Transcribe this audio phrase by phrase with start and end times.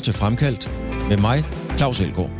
[0.00, 0.70] lytter til Fremkaldt
[1.08, 1.44] med mig,
[1.76, 2.30] Claus Elgaard.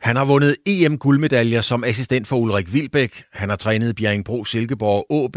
[0.00, 3.24] Han har vundet EM-guldmedaljer som assistent for Ulrik Vilbæk.
[3.32, 5.36] Han har trænet Bjerringbro, Silkeborg og AB,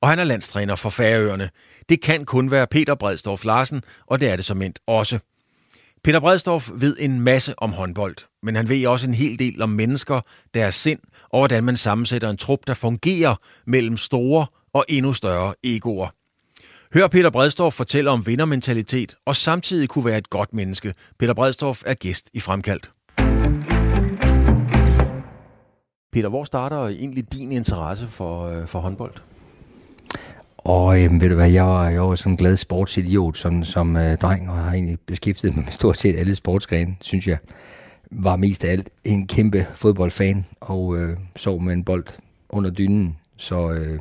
[0.00, 1.50] og han er landstræner for Færøerne.
[1.88, 5.18] Det kan kun være Peter Bredstorff Larsen, og det er det som endt også.
[6.04, 9.68] Peter Bredstorff ved en masse om håndbold, men han ved også en hel del om
[9.68, 10.20] mennesker,
[10.54, 11.00] deres sind
[11.30, 13.36] og hvordan man sammensætter en trup, der fungerer
[13.66, 16.08] mellem store og endnu større egoer.
[16.94, 20.94] Hør Peter Bredstorff fortælle om vindermentalitet og samtidig kunne være et godt menneske.
[21.18, 22.90] Peter Bredstorff er gæst i Fremkaldt.
[26.12, 29.12] Peter, hvor starter egentlig din interesse for, øh, for håndbold?
[30.58, 33.96] Og øh, ved du hvad, jeg var, jeg var sådan en glad sportsidiot som, som
[33.96, 37.38] øh, dreng, og har egentlig beskæftiget mig med stort set alle sportsgrene, synes jeg.
[38.10, 42.06] Var mest af alt en kæmpe fodboldfan, og øh, sov med en bold
[42.48, 44.00] under dynen, så øh,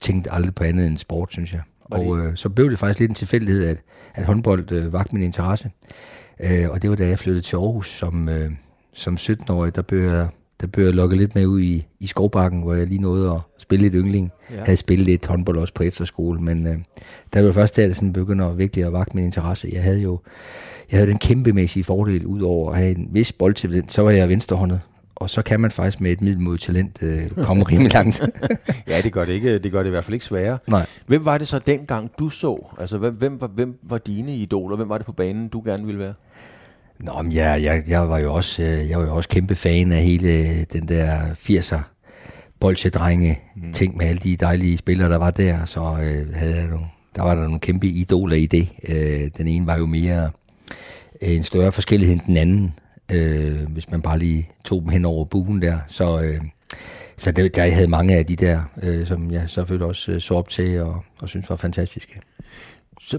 [0.00, 1.60] tænkte aldrig på andet end sport, synes jeg.
[1.90, 3.76] Og øh, så blev det faktisk lidt en tilfældighed, at,
[4.14, 5.70] at håndbold øh, vagte min interesse.
[6.40, 8.50] Øh, og det var da jeg flyttede til Aarhus som, øh,
[8.92, 10.28] som 17-årig, der blev jeg
[10.60, 13.40] der blev jeg lukket lidt med ud i, i skovbakken, hvor jeg lige nåede at
[13.58, 14.32] spille lidt yngling.
[14.50, 14.56] Ja.
[14.56, 16.76] Jeg havde spillet lidt håndbold også på efterskole, men øh,
[17.32, 19.70] der var først der, det sådan begyndte at virkelig at vagte min interesse.
[19.72, 20.18] Jeg havde jo
[20.90, 24.28] jeg havde den kæmpemæssige fordel, ud over at have en vis boldtalent, så var jeg
[24.28, 24.80] venstrehåndet.
[25.20, 28.20] Og så kan man faktisk med et middelmodigt talent øh, komme rimelig langt.
[28.88, 30.58] ja, det gør det, ikke, det gør det i hvert fald ikke sværere.
[30.66, 30.86] Nej.
[31.06, 32.66] Hvem var det så dengang, du så?
[32.80, 34.76] Altså, hvem, hvem, var, hvem var dine idoler?
[34.76, 36.14] Hvem var det på banen, du gerne ville være?
[37.00, 39.92] Nå, men jeg, jeg, jeg, var jo også, øh, jeg var jo også kæmpe fan
[39.92, 41.80] af hele den der 80'er
[42.60, 43.72] bolsjedrenge mm.
[43.72, 45.64] ting med alle de dejlige spillere, der var der.
[45.64, 48.68] Så øh, havde jeg nogle, der var der nogle kæmpe idoler i det.
[48.88, 50.30] Øh, den ene var jo mere
[51.22, 52.74] øh, en større forskellighed end den anden,
[53.12, 55.78] øh, hvis man bare lige tog dem hen over buen der.
[55.86, 56.40] Så, øh,
[57.16, 60.20] så det, der, jeg havde mange af de der, øh, som jeg selvfølgelig også øh,
[60.20, 62.20] så op til og, og synes var fantastiske.
[63.00, 63.18] Så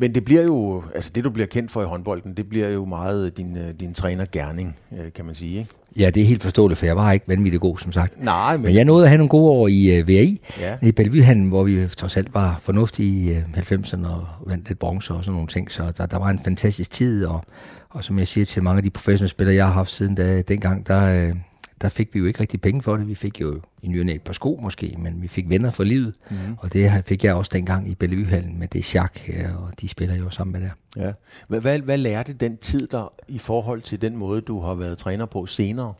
[0.00, 2.84] men det bliver jo, altså det du bliver kendt for i håndbolden, det bliver jo
[2.84, 5.70] meget din, øh, din trænergærning, øh, kan man sige, ikke?
[5.98, 8.24] Ja, det er helt forståeligt, for jeg var ikke vanvittigt god, som sagt.
[8.24, 8.62] Nej, men...
[8.62, 10.76] men jeg nåede at have nogle gode år i uh, VAI, ja.
[10.82, 15.14] i Bellevuehallen, hvor vi trods alt var fornuftige i uh, 90'erne og vandt lidt bronze
[15.14, 15.70] og sådan nogle ting.
[15.70, 17.44] Så der, der var en fantastisk tid, og,
[17.90, 20.42] og som jeg siger til mange af de professionelle spillere, jeg har haft siden da,
[20.42, 21.32] dengang, der,
[21.80, 23.08] der fik vi jo ikke rigtig penge for det.
[23.08, 26.14] Vi fik jo i nyerne et par sko måske, men vi fik venner for livet.
[26.30, 26.36] Mm.
[26.58, 29.20] Og det fik jeg også dengang i Bellevuehallen med det chak,
[29.58, 31.02] og de spiller jo sammen med der.
[31.04, 31.12] Ja.
[31.48, 34.98] Hvad, hvad, hvad lærte den tid der i forhold til den måde, du har været
[34.98, 35.94] træner på senere?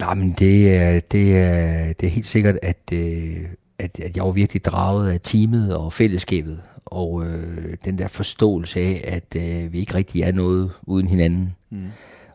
[0.00, 3.44] Nej, men det er, det er, det er helt sikkert, at, øh,
[3.78, 8.80] at, at jeg var virkelig draget af teamet og fællesskabet, og øh, den der forståelse
[8.80, 11.54] af, at øh, vi ikke rigtig er noget uden hinanden.
[11.70, 11.86] Mm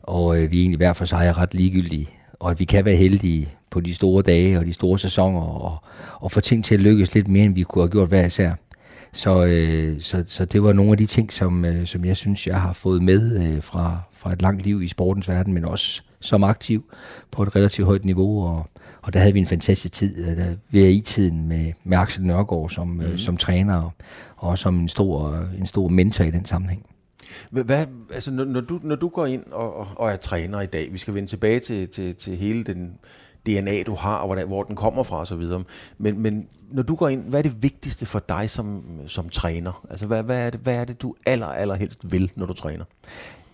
[0.04, 2.10] og øh, vi egentlig hver for sig er ret ligegyldige,
[2.40, 5.78] og at vi kan være heldige på de store dage og de store sæsoner, og,
[6.20, 8.52] og få ting til at lykkes lidt mere, end vi kunne have gjort hver især.
[9.14, 12.48] Så, øh, så, så det var nogle af de ting, som, øh, som jeg synes,
[12.48, 16.02] jeg har fået med øh, fra, fra et langt liv i sportens verden, men også
[16.20, 16.94] som aktiv
[17.32, 18.68] på et relativt højt niveau, og,
[19.04, 22.88] og der havde vi en fantastisk tid, øh, der VRI-tiden med, med Axel Nørgaard som,
[22.88, 23.02] mm.
[23.02, 23.94] øh, som træner,
[24.38, 26.86] og, som en stor, en stor mentor i den sammenhæng.
[27.50, 30.90] Hvad, altså, når, når, du, når du går ind og, og, er træner i dag,
[30.92, 32.94] vi skal vende tilbage til, til, til hele den
[33.46, 35.44] DNA, du har, og hvor, hvor den kommer fra osv.,
[35.98, 39.86] men, men når du går ind, hvad er det vigtigste for dig som, som træner?
[39.90, 42.54] Altså, hvad, hvad, er det, hvad er det, du aller, aller helst vil, når du
[42.54, 42.86] træner?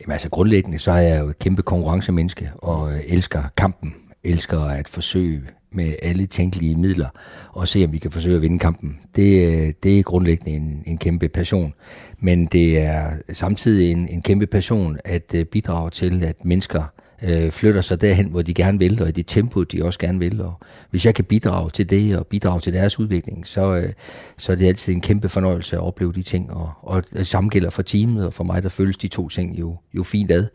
[0.02, 3.94] Jamen altså grundlæggende, så er jeg jo et kæmpe konkurrencemenneske, og øh, elsker kampen,
[4.24, 5.42] elsker at forsøge
[5.72, 7.08] med alle tænkelige midler,
[7.50, 9.00] og se om vi kan forsøge at vinde kampen.
[9.16, 11.74] Det, det er grundlæggende en, en kæmpe passion.
[12.20, 16.84] Men det er samtidig en, en kæmpe passion at øh, bidrage til, at mennesker
[17.24, 20.20] øh, flytter sig derhen, hvor de gerne vil, og i det tempo, de også gerne
[20.20, 20.42] vil.
[20.42, 20.54] Og
[20.90, 23.94] hvis jeg kan bidrage til det, og bidrage til deres udvikling, så, øh,
[24.38, 26.52] så er det altid en kæmpe fornøjelse at opleve de ting.
[26.52, 29.60] Og, og det samme gælder for teamet, og for mig, der føles de to ting
[29.60, 30.48] jo, jo fint ad.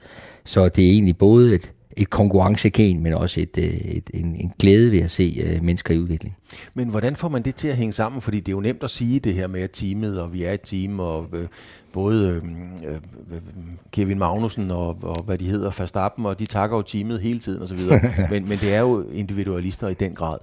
[0.45, 4.53] Så det er egentlig både et, et konkurrencegen, men også et, øh, et, en, en
[4.59, 6.37] glæde ved at se uh, mennesker i udvikling.
[6.75, 8.21] Men hvordan får man det til at hænge sammen?
[8.21, 10.53] Fordi det er jo nemt at sige det her med at teamet, og vi er
[10.53, 11.47] et team, og øh,
[11.93, 13.01] både øh, øh,
[13.93, 17.63] Kevin Magnussen og, og hvad de hedder, Verstappen, og de takker jo teamet hele tiden
[17.63, 17.79] osv.
[18.31, 20.39] men, men det er jo individualister i den grad.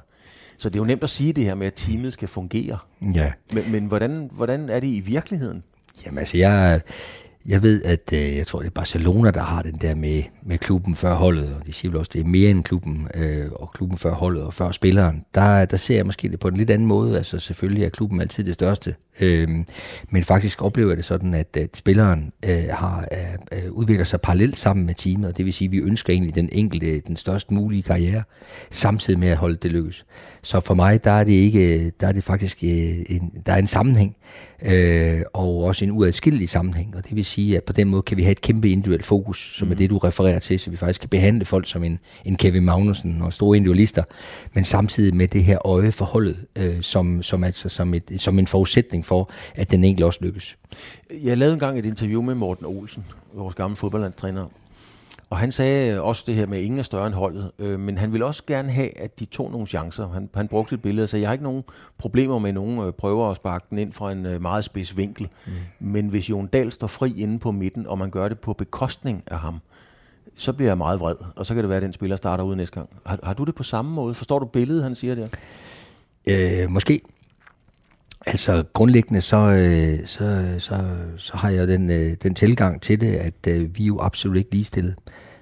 [0.58, 2.78] Så det er jo nemt at sige det her med, at teamet skal fungere.
[3.16, 3.32] Ja.
[3.54, 5.64] Men, men hvordan, hvordan er det i virkeligheden?
[6.06, 6.82] Jamen altså, jeg,
[7.46, 10.58] jeg ved, at øh, jeg tror, det er Barcelona, der har den der med, med
[10.58, 13.72] klubben før holdet, og de siger vel også, det er mere end klubben, øh, og
[13.74, 15.26] klubben før holdet og før spilleren.
[15.36, 17.18] Der, der ser jeg måske det på en lidt anden måde.
[17.18, 19.66] Altså selvfølgelig er klubben altid det største, Øhm,
[20.10, 23.08] men faktisk oplever jeg det sådan, at, at spilleren øh, har
[23.52, 26.36] øh, udvikler sig parallelt sammen med teamet, og det vil sige, at vi ønsker egentlig
[26.36, 28.24] den enkelte den størst mulige karriere,
[28.72, 30.06] samtidig med at holde det lykkes.
[30.42, 33.58] Så for mig, der er det ikke, der er det faktisk øh, en, der er
[33.58, 34.16] en sammenhæng,
[34.66, 38.18] øh, og også en uadskillelig sammenhæng, og det vil sige, at på den måde kan
[38.18, 39.72] vi have et kæmpe individuelt fokus, som mm.
[39.72, 42.66] er det, du refererer til, så vi faktisk kan behandle folk som en, en Kevin
[42.66, 44.04] Magnussen og store individualister,
[44.54, 48.48] men samtidig med det her øje forholdet, øh, som, som, altså, som, et, som en
[48.48, 50.58] forudsætning for, at den enkelte også lykkes.
[51.24, 54.48] Jeg lavede engang et interview med Morten Olsen, vores gamle fodboldlandstræner,
[55.32, 57.98] og han sagde også det her med, at ingen er større end holdet, øh, men
[57.98, 60.08] han ville også gerne have, at de tog nogle chancer.
[60.08, 61.64] Han, han brugte et billede og sagde, jeg har ikke nogen
[61.98, 65.28] problemer med nogen øh, prøver at sparke den ind fra en øh, meget spids vinkel.
[65.46, 65.52] Mm.
[65.80, 69.24] Men hvis Jon Dahl står fri inde på midten, og man gør det på bekostning
[69.28, 69.60] af ham,
[70.36, 72.56] så bliver jeg meget vred, og så kan det være, at den spiller starter ud
[72.56, 72.90] næste gang.
[73.06, 74.14] Har, har du det på samme måde?
[74.14, 75.28] Forstår du billedet, han siger der?
[76.28, 77.02] Øh, måske.
[78.26, 80.84] Altså grundlæggende så, øh, så, så,
[81.18, 84.38] så har jeg den, øh, den tilgang til det, at øh, vi er jo absolut
[84.38, 84.96] ikke ligestillet.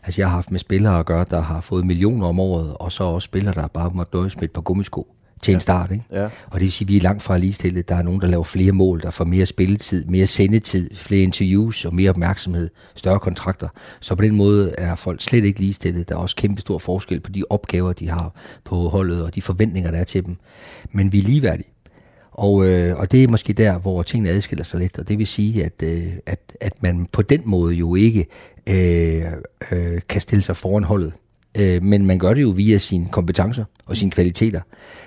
[0.03, 2.91] Altså jeg har haft med spillere at gøre, der har fået millioner om året, og
[2.91, 5.07] så også spillere, der bare måtte nøjes med et par gummisko
[5.43, 5.57] til ja.
[5.57, 5.91] en start.
[5.91, 6.03] Ikke?
[6.11, 6.23] Ja.
[6.23, 7.89] Og det vil sige, at vi er langt fra ligestillet.
[7.89, 11.85] Der er nogen, der laver flere mål, der får mere spilletid, mere sendetid, flere interviews
[11.85, 13.67] og mere opmærksomhed, større kontrakter.
[13.99, 16.09] Så på den måde er folk slet ikke ligestillet.
[16.09, 19.41] Der er også kæmpe stor forskel på de opgaver, de har på holdet, og de
[19.41, 20.35] forventninger, der er til dem.
[20.91, 21.69] Men vi er ligeværdige.
[22.39, 25.27] Og, øh, og det er måske der, hvor tingene adskiller sig lidt, og det vil
[25.27, 28.25] sige, at, øh, at, at man på den måde jo ikke
[28.69, 29.23] øh,
[29.71, 31.13] øh, kan stille sig foran holdet.
[31.57, 34.61] Øh, men man gør det jo via sine kompetencer og sine kvaliteter.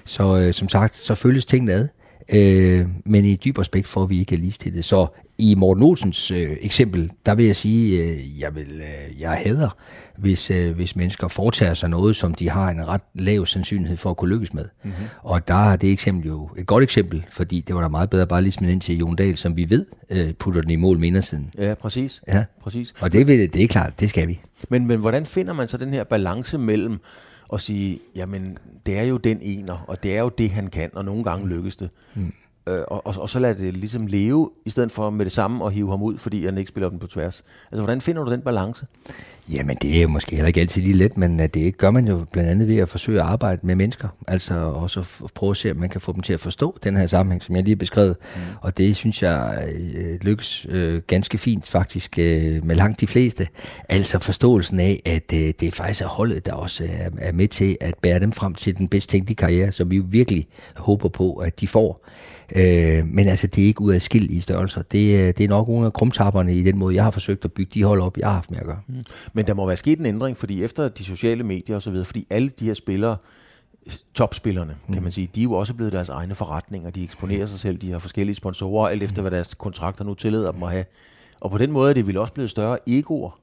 [0.05, 1.89] Så øh, som sagt, så følges tingene ad.
[2.29, 4.85] Øh, men i dyb respekt får vi ikke ligestillet.
[4.85, 5.07] Så
[5.39, 9.77] i Morten Olsens øh, eksempel, der vil jeg sige, øh, jeg vil, øh, jeg hader,
[10.19, 14.11] hvis, øh, hvis mennesker foretager sig noget, som de har en ret lav sandsynlighed for
[14.11, 14.65] at kunne lykkes med.
[14.83, 15.05] Mm-hmm.
[15.23, 18.27] Og der er det eksempel jo et godt eksempel, fordi det var da meget bedre
[18.27, 20.99] bare lige smide ind til Jon Dahl, som vi ved øh, putter den i mål
[20.99, 21.51] med indersiden.
[21.59, 22.23] Ja, præcis.
[22.29, 22.45] Ja.
[22.63, 22.95] præcis.
[23.01, 24.41] Og det, vil, det er klart, det skal vi.
[24.69, 27.01] Men, men hvordan finder man så den her balance mellem
[27.53, 30.91] og sige, jamen det er jo den ener, og det er jo det, han kan,
[30.95, 31.91] og nogle gange lykkes det.
[32.15, 32.33] Mm
[32.67, 35.67] øh, og, og, og så lader det ligesom leve, i stedet for med det samme
[35.67, 37.45] at hive ham ud, fordi han ikke spiller den på tværs.
[37.73, 38.87] Altså, hvordan finder du den balance?
[39.49, 42.07] Jamen, det er jo måske heller ikke altid lige let, men øh, det gør man
[42.07, 44.09] jo blandt andet ved at forsøge at arbejde med mennesker.
[44.29, 45.05] Altså også
[45.35, 47.57] prøve at se, om man kan få dem til at forstå den her sammenhæng, som
[47.57, 48.17] jeg lige har beskrevet.
[48.35, 48.41] Mm.
[48.61, 53.49] Og det synes jeg øh, lykkes øh, ganske fint faktisk øh, med langt de fleste.
[53.89, 57.77] Altså forståelsen af, at øh, det faktisk er holdet, der også er, er med til
[57.81, 61.35] at bære dem frem til den bedst tænkelige karriere, som vi jo virkelig håber på,
[61.35, 62.07] at de får.
[62.57, 64.83] Øh, men altså, det er ikke uadskillelige størrelser.
[64.83, 67.53] Det, øh, det er nok nogle af krumtapperne i den måde, jeg har forsøgt at
[67.53, 68.81] bygge de hold op, jeg har haft med at gøre.
[68.89, 68.95] Mm.
[69.33, 72.49] Men der må være sket en ændring, fordi efter de sociale medier osv., fordi alle
[72.49, 73.17] de her spillere,
[74.15, 75.03] topspillerne, kan mm.
[75.03, 76.91] man sige, de er jo også blevet deres egne forretninger.
[76.91, 80.53] De eksponerer sig selv, de har forskellige sponsorer, alt efter hvad deres kontrakter nu tillader
[80.53, 80.85] dem at have.
[81.41, 83.39] Og på den måde er det vel også blevet større egoer.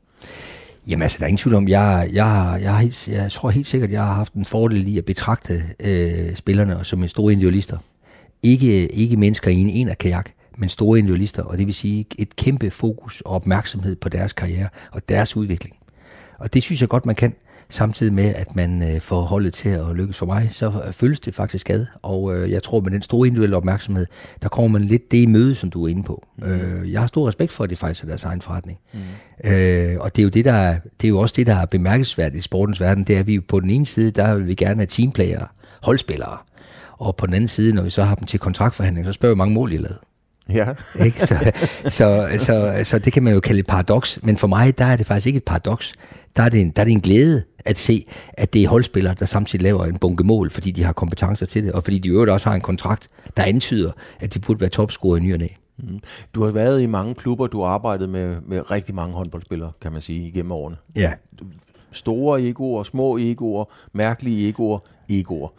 [0.87, 3.91] Jamen altså, der er ingen tvivl om, jeg, jeg, jeg, jeg, jeg tror helt sikkert,
[3.91, 7.77] jeg har haft en fordel i at betragte øh, spillerne som en store individualister.
[8.43, 12.71] Ikke, ikke mennesker i en kajak, men store individualister, og det vil sige et kæmpe
[12.71, 15.75] fokus og opmærksomhed på deres karriere og deres udvikling.
[16.39, 17.33] Og det synes jeg godt, man kan,
[17.69, 21.35] samtidig med, at man øh, får holdet til at lykkes for mig, så føles det
[21.35, 21.85] faktisk ad.
[22.01, 24.05] Og øh, jeg tror, med den store individuelle opmærksomhed,
[24.41, 26.27] der kommer man lidt det i møde, som du er inde på.
[26.37, 26.43] Mm.
[26.43, 28.79] Øh, jeg har stor respekt for, at det faktisk er deres egen forretning.
[28.93, 29.49] Mm.
[29.49, 32.39] Øh, og det er, jo det, der, det er jo også det, der er bemærkelsesværdigt
[32.39, 34.75] i sportens verden, det er, at vi på den ene side, der vil vi gerne
[34.75, 35.45] have teamplayer,
[35.81, 36.37] holdspillere.
[36.99, 39.37] Og på den anden side, når vi så har dem til kontraktforhandling, så spørger vi,
[39.37, 39.97] hvor mange mål har lavet.
[40.49, 40.73] Ja.
[41.05, 41.25] ikke?
[41.25, 41.51] Så,
[41.83, 44.95] så, så, så det kan man jo kalde et paradoks, men for mig, der er
[44.95, 45.93] det faktisk ikke et paradoks.
[46.35, 49.15] Der er det en, der er det en glæde at se, at det er holdspillere,
[49.19, 52.09] der samtidig laver en bunke mål, fordi de har kompetencer til det, og fordi de
[52.09, 53.07] øvrigt også har en kontrakt,
[53.37, 55.47] der antyder, at de burde være topscorer i ny og næ.
[55.77, 55.99] Mm.
[56.35, 59.91] Du har været i mange klubber, du har arbejdet med, med rigtig mange håndboldspillere, kan
[59.91, 60.77] man sige, igennem årene.
[60.95, 61.13] Ja.
[61.91, 64.79] Store egoer, små egoer, mærkelige egoer,
[65.09, 65.49] egoer.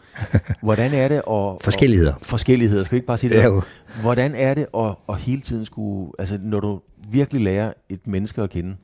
[0.63, 1.63] Hvordan er det at...
[1.63, 2.15] Forskelligheder.
[2.15, 3.43] Og, forskelligheder, skal vi ikke bare sige det?
[3.43, 3.61] Ja,
[4.03, 6.13] Hvordan er det at, at hele tiden skulle...
[6.19, 8.77] Altså, når du virkelig lærer et menneske at kende,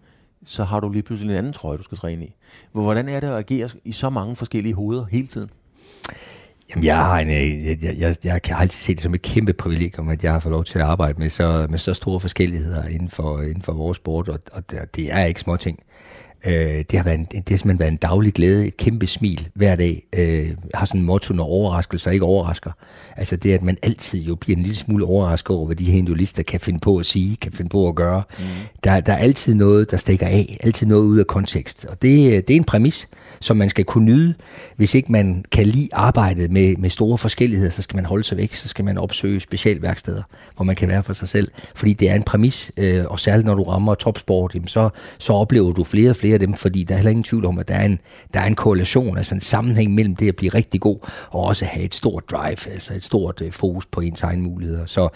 [0.45, 2.35] så har du lige pludselig en anden trøje, du skal træne i.
[2.73, 5.51] Hvordan er det at agere i så mange forskellige hoveder hele tiden?
[6.71, 9.23] Jamen, jeg, har en, øh, jeg, jeg, jeg, jeg kan altid se det som et
[9.23, 12.21] kæmpe privilegium, at jeg har fået lov til at arbejde med så, med så store
[12.21, 15.79] forskelligheder inden for, inden for vores sport, og, og det er ikke små ting.
[16.47, 19.49] Øh, det, har været en, det har simpelthen været en daglig glæde, et kæmpe smil
[19.55, 20.03] hver dag.
[20.13, 22.71] Øh, har sådan en motto, når overraskelser ikke overrasker.
[23.17, 25.99] Altså det, at man altid jo bliver en lille smule overrasket over, hvad de her
[25.99, 28.23] individualister kan finde på at sige, kan finde på at gøre.
[28.39, 28.45] Mm.
[28.85, 31.85] Der, der er altid noget, der stikker af, altid noget ud af kontekst.
[31.85, 33.09] Og det, det er en præmis,
[33.41, 34.35] som man skal kunne nyde.
[34.77, 38.37] Hvis ikke man kan lide arbejdet med, med store forskelligheder, så skal man holde sig
[38.37, 40.23] væk, så skal man opsøge specialværksteder,
[40.57, 41.51] hvor man kan være for sig selv.
[41.75, 44.89] Fordi det er en præmis, øh, og særligt når du rammer topsport, jamen så,
[45.19, 47.59] så oplever du flere og flere af dem, fordi der er heller ingen tvivl om,
[47.59, 47.99] at der er en,
[48.35, 50.99] der er en korrelation, altså en sammenhæng mellem det at blive rigtig god,
[51.31, 54.87] og også have et stort drive, altså et stort øh, fokus på ens egne muligheder.
[54.87, 55.09] Så,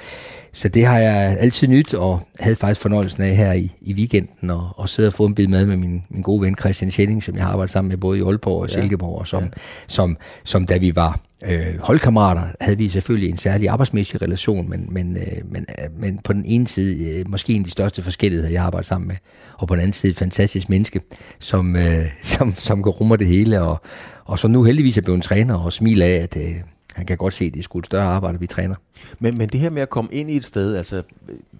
[0.53, 4.51] så det har jeg altid nyt, og havde faktisk fornøjelsen af her i, i weekenden,
[4.51, 7.23] og, og sidde og få en bid med med min, min gode ven Christian Schelling,
[7.23, 9.49] som jeg har arbejdet sammen med både i Aalborg og Silkeborg, og som, ja.
[9.87, 14.87] som, som da vi var øh, holdkammerater, havde vi selvfølgelig en særlig arbejdsmæssig relation, men,
[14.91, 18.03] men, øh, men, øh, men på den ene side øh, måske en af de største
[18.03, 19.17] forskelligheder, jeg arbejder sammen med,
[19.59, 21.01] og på den anden side et fantastisk menneske,
[21.39, 23.81] som, øh, som, som går rummer det hele, og,
[24.25, 26.55] og som nu heldigvis er blevet en træner, og smiler af, at øh,
[26.95, 28.75] han kan godt se, at det er sgu et større arbejde, vi træner.
[29.19, 31.03] Men, men det her med at komme ind i et sted, altså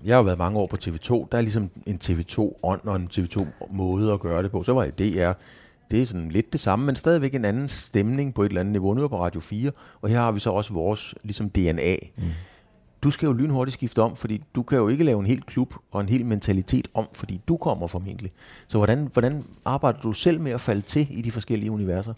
[0.05, 3.09] jeg har jo været mange år på TV2, der er ligesom en TV2-ånd og en
[3.13, 4.63] TV2-måde at gøre det på.
[4.63, 5.33] Så var det DR,
[5.91, 8.73] det er sådan lidt det samme, men stadigvæk en anden stemning på et eller andet
[8.73, 8.95] niveau.
[8.95, 11.97] Nu er på Radio 4, og her har vi så også vores ligesom DNA.
[12.17, 12.23] Mm.
[13.03, 15.75] Du skal jo lynhurtigt skifte om, fordi du kan jo ikke lave en hel klub
[15.91, 18.31] og en hel mentalitet om, fordi du kommer formentlig.
[18.69, 22.15] Så hvordan, hvordan arbejder du selv med at falde til i de forskellige universer?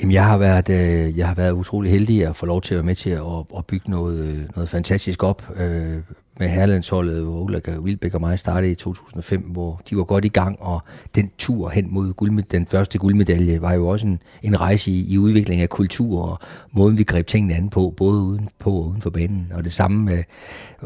[0.00, 2.76] Jamen, jeg har været, øh, jeg har været utrolig heldig at få lov til at
[2.76, 3.20] være med til at,
[3.58, 5.96] at bygge noget, øh, noget fantastisk op øh,
[6.38, 10.28] med herlandsholdet, hvor Ulrik Wilbæk og mig startede i 2005, hvor de var godt i
[10.28, 10.80] gang, og
[11.14, 15.12] den tur hen mod guldmed, den første guldmedalje var jo også en, en rejse i,
[15.12, 16.38] i udvikling af kultur og
[16.72, 19.52] måden, vi greb tingene an på, både uden på og uden for banen.
[19.54, 20.24] Og det samme øh,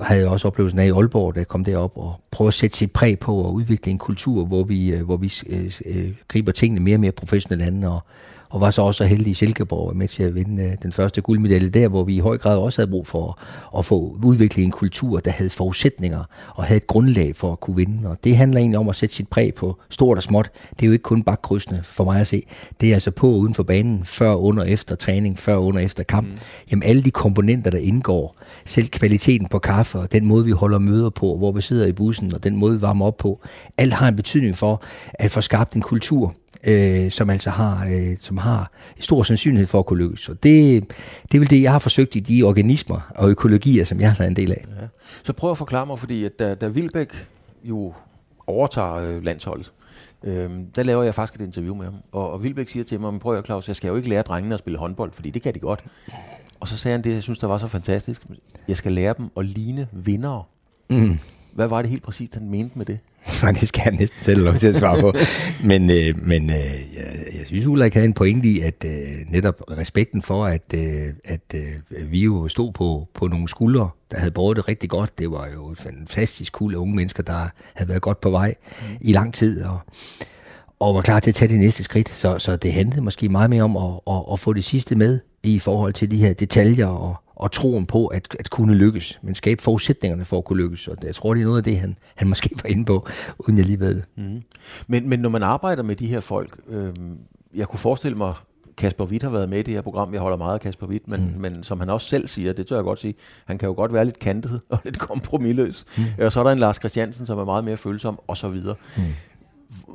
[0.03, 2.93] havde jeg også oplevelsen af i Aalborg, der kom derop og prøve at sætte sit
[2.93, 6.81] præg på og udvikle en kultur, hvor vi, øh, hvor vi øh, øh, griber tingene
[6.81, 8.01] mere og mere professionelt an og
[8.55, 11.21] og var så også så heldig i Silkeborg med til at vinde øh, den første
[11.21, 13.39] guldmedalje der, hvor vi i høj grad også havde brug for
[13.79, 17.77] at få udviklet en kultur, der havde forudsætninger og havde et grundlag for at kunne
[17.77, 18.09] vinde.
[18.09, 20.51] Og det handler egentlig om at sætte sit præg på stort og småt.
[20.71, 22.43] Det er jo ikke kun bakkrydsende for mig at se.
[22.81, 26.27] Det er altså på uden for banen, før, under, efter træning, før, under, efter kamp.
[26.27, 26.39] Mm.
[26.71, 30.79] Jamen alle de komponenter, der indgår, selv kvaliteten på kaffe og den måde, vi holder
[30.79, 33.41] møder på, hvor vi sidder i bussen og den måde, vi varmer op på,
[33.79, 34.83] alt har en betydning for
[35.15, 36.35] at få skabt en kultur,
[36.65, 38.71] øh, som altså har, øh, som har
[39.01, 40.29] stor sandsynlighed for at kunne lykkes.
[40.29, 40.85] Og det,
[41.23, 44.17] det er vel det, jeg har forsøgt i de organismer og økologier, som jeg har
[44.19, 44.65] været en del af.
[44.81, 44.87] Ja.
[45.23, 47.27] Så prøv at forklare mig, fordi at da, da Vilbæk
[47.65, 47.93] jo
[48.47, 49.73] overtager øh, landsholdet,
[50.25, 51.95] øh, der laver jeg faktisk et interview med ham.
[52.13, 54.55] Og, og Vilbæk siger til mig, prøv at Claus, jeg skal jo ikke lære drengene
[54.55, 55.85] at spille håndbold, fordi det kan de godt.
[56.61, 58.23] Og så sagde han det, jeg synes, der var så fantastisk.
[58.69, 60.43] Jeg skal lære dem at ligne vindere.
[60.91, 61.19] Mm.
[61.55, 62.99] Hvad var det helt præcist, han mente med det?
[63.43, 65.13] Nej, det skal jeg næsten selv lov til at svare på.
[65.69, 66.57] men øh, men øh,
[66.97, 68.93] jeg, jeg synes, Ulrik havde en pointe i, at øh,
[69.29, 71.73] netop respekten for, at, øh, at øh,
[72.13, 75.19] vi jo stod på, på nogle skuldre, der havde båret det rigtig godt.
[75.19, 78.97] Det var jo fantastisk cool unge mennesker, der havde været godt på vej mm.
[79.01, 79.79] i lang tid, og,
[80.79, 82.09] og var klar til at tage det næste skridt.
[82.09, 85.21] Så, så det handlede måske meget mere om at, at, at få det sidste med
[85.45, 89.35] i forhold til de her detaljer og, og troen på at, at kunne lykkes, men
[89.35, 90.89] skabe forudsætningerne for at kunne lykkes.
[90.89, 93.09] Og jeg tror, det er noget af det, han, han måske var inde på,
[93.39, 94.05] uden jeg lige ved det.
[94.17, 94.43] Mm.
[94.87, 96.93] Men, men når man arbejder med de her folk, øh,
[97.55, 98.35] jeg kunne forestille mig,
[98.77, 100.13] Kasper Witt har været med i det her program.
[100.13, 101.41] Jeg holder meget af Kasper Witt, men, mm.
[101.41, 103.15] men som han også selv siger, det tør jeg godt sige,
[103.47, 105.85] han kan jo godt være lidt kantet og lidt kompromilløs.
[105.99, 106.05] Mm.
[106.25, 108.77] Og så er der en Lars Christiansen, som er meget mere følsom, og så videre.
[108.97, 109.03] Mm.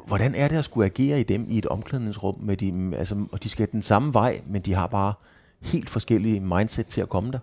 [0.07, 3.43] Hvordan er det at skulle agere i dem i et omklædningsrum, med de, altså, og
[3.43, 5.13] de skal den samme vej, men de har bare
[5.61, 7.39] helt forskellige mindset til at komme der?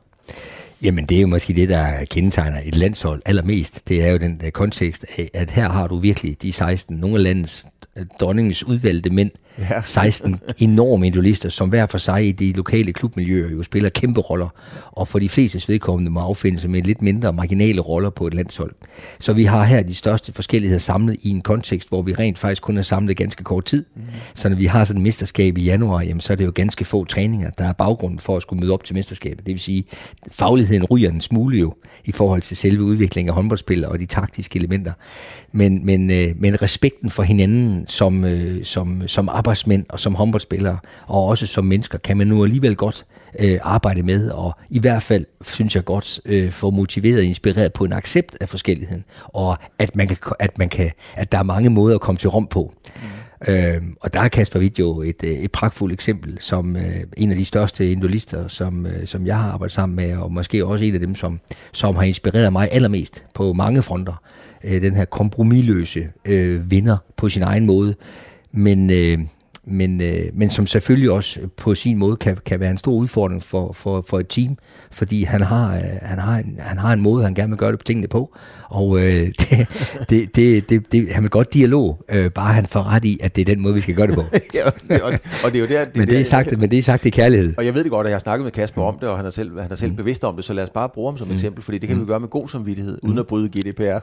[0.82, 3.88] Jamen, det er jo måske det, der kendetegner et landshold allermest.
[3.88, 7.16] Det er jo den der kontekst af, at her har du virkelig de 16, nogle
[7.16, 7.66] af landets
[8.20, 9.82] dronningens udvalgte mænd, ja.
[10.02, 14.48] 16 enorme individualister, som hver for sig i de lokale klubmiljøer jo spiller kæmpe roller,
[14.92, 18.34] og for de fleste vedkommende må affinde sig med lidt mindre marginale roller på et
[18.34, 18.74] landshold.
[19.20, 22.62] Så vi har her de største forskelligheder samlet i en kontekst, hvor vi rent faktisk
[22.62, 23.84] kun har samlet ganske kort tid.
[23.96, 24.02] Mm.
[24.34, 26.84] Så når vi har sådan et mesterskab i januar, jamen, så er det jo ganske
[26.84, 29.46] få træninger, der er baggrunden for at skulle møde op til mesterskabet.
[29.46, 29.84] Det vil sige,
[30.30, 31.74] fagligheden ryger en smule jo
[32.04, 34.92] i forhold til selve udviklingen af håndboldspil og de taktiske elementer.
[35.52, 40.78] Men, men, øh, men respekten for hinanden som, øh, som, som arbejdsmænd og som håndboldspillere,
[41.06, 43.06] og også som mennesker, kan man nu alligevel godt
[43.38, 47.72] øh, arbejde med, og i hvert fald, synes jeg godt, øh, få motiveret og inspireret
[47.72, 51.42] på en accept af forskelligheden, og at, man kan, at, man kan, at der er
[51.42, 52.72] mange måder at komme til rum på.
[52.96, 53.02] Mm.
[53.48, 57.30] Øh, og der er Kasper Witt jo et, øh, et pragtfuldt eksempel, som øh, en
[57.30, 60.84] af de største individualister, som, øh, som jeg har arbejdet sammen med, og måske også
[60.84, 61.40] en af dem, som,
[61.72, 64.22] som har inspireret mig allermest på mange fronter.
[64.66, 67.94] Øh, den her kompromilløse øh, vinder på sin egen måde.
[68.52, 69.18] Men, øh,
[69.66, 73.42] men, øh, men som selvfølgelig også på sin måde kan, kan være en stor udfordring
[73.42, 74.56] for, for, for et team,
[74.90, 77.70] fordi han har, øh, han, har en, han har en måde, han gerne vil gøre
[77.70, 78.36] det på tingene på,
[78.68, 79.04] og øh,
[79.40, 79.68] det,
[80.10, 83.36] det, det, det, det, han vil godt dialog, øh, bare han får ret i, at
[83.36, 84.22] det er den måde, vi skal gøre det på.
[84.54, 84.66] ja,
[85.04, 85.12] og,
[85.44, 87.10] og det er jo der, det men, det er sagt, men det er sagt i
[87.10, 87.54] kærlighed.
[87.58, 89.26] Og jeg ved det godt, at jeg har snakket med Kasper om det, og han
[89.26, 89.96] er selv, han er selv mm.
[89.96, 91.34] bevidst om det, så lad os bare bruge ham som mm.
[91.34, 92.02] eksempel, fordi det kan mm.
[92.02, 93.98] vi gøre med god samvittighed, uden at bryde GDPR.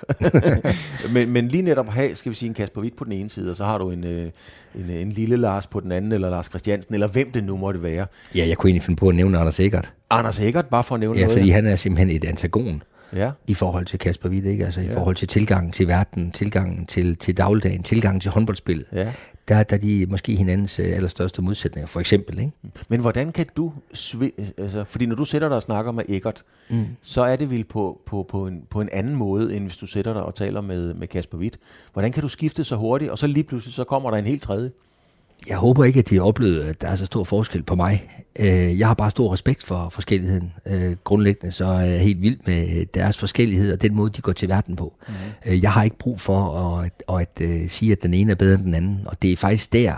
[1.13, 3.51] men, men lige netop have, skal vi sige, en Kasper Witt på den ene side,
[3.51, 4.29] og så har du en, øh,
[4.75, 7.83] en, en lille Lars på den anden, eller Lars Christiansen, eller hvem det nu måtte
[7.83, 8.05] være.
[8.35, 9.93] Ja, jeg kunne egentlig finde på at nævne Anders Eggert.
[10.09, 11.37] Anders Eggert, bare for at nævne Ja, noget.
[11.39, 12.83] fordi han er simpelthen et antagon
[13.15, 13.31] Ja.
[13.47, 14.65] i forhold til Kasper Witt, ikke?
[14.65, 18.85] Altså i forhold til tilgangen til verden, tilgangen til, til dagligdagen, tilgangen til håndboldspillet.
[18.93, 19.11] Ja.
[19.47, 22.51] Der, der er de måske hinandens øh, allerstørste modsætninger, for eksempel, ikke?
[22.89, 26.43] Men hvordan kan du, svi- altså, fordi når du sætter dig og snakker med Eggert,
[26.69, 26.85] mm.
[27.01, 29.85] så er det vel på, på, på, en, på en anden måde, end hvis du
[29.85, 31.57] sætter dig og taler med, med Kasper Witt.
[31.93, 34.41] Hvordan kan du skifte så hurtigt, og så lige pludselig, så kommer der en helt
[34.41, 34.71] tredje?
[35.47, 38.09] Jeg håber ikke, at de har oplevet, at der er så stor forskel på mig.
[38.39, 40.53] Øh, Jeg har bare stor respekt for forskelligheden.
[40.65, 44.31] Øh, Grundlæggende så er jeg helt vild med deres forskellighed og den måde, de går
[44.31, 44.93] til verden på.
[45.07, 45.13] Mm.
[45.61, 48.55] Jeg har ikke brug for at, at, at, at sige, at den ene er bedre
[48.55, 48.99] end den anden.
[49.05, 49.93] Og det er faktisk der,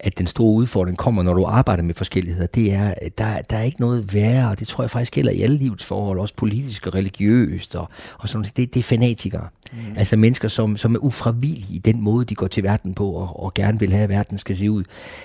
[0.00, 2.46] at den store udfordring kommer, når du arbejder med forskelligheder.
[2.46, 5.40] Det er, der, der er ikke noget værre, og det tror jeg faktisk gælder i
[5.40, 8.56] alle livets forhold, også politisk og religiøst, og, og sådan noget.
[8.56, 9.48] Det, det er fanatikere.
[9.72, 9.78] Mm.
[9.96, 13.42] Altså mennesker, som, som er ufravillige i den måde, de går til verden på, og,
[13.42, 14.84] og gerne vil have, at verden skal se ud.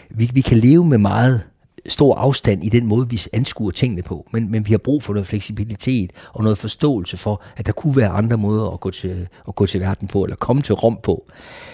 [0.09, 1.43] Vi, vi kan leve med meget
[1.85, 4.27] stor afstand i den måde, vi anskuer tingene på.
[4.31, 7.95] Men, men vi har brug for noget fleksibilitet og noget forståelse for, at der kunne
[7.95, 10.99] være andre måder at gå til, at gå til verden på, eller komme til Rom
[11.03, 11.25] på.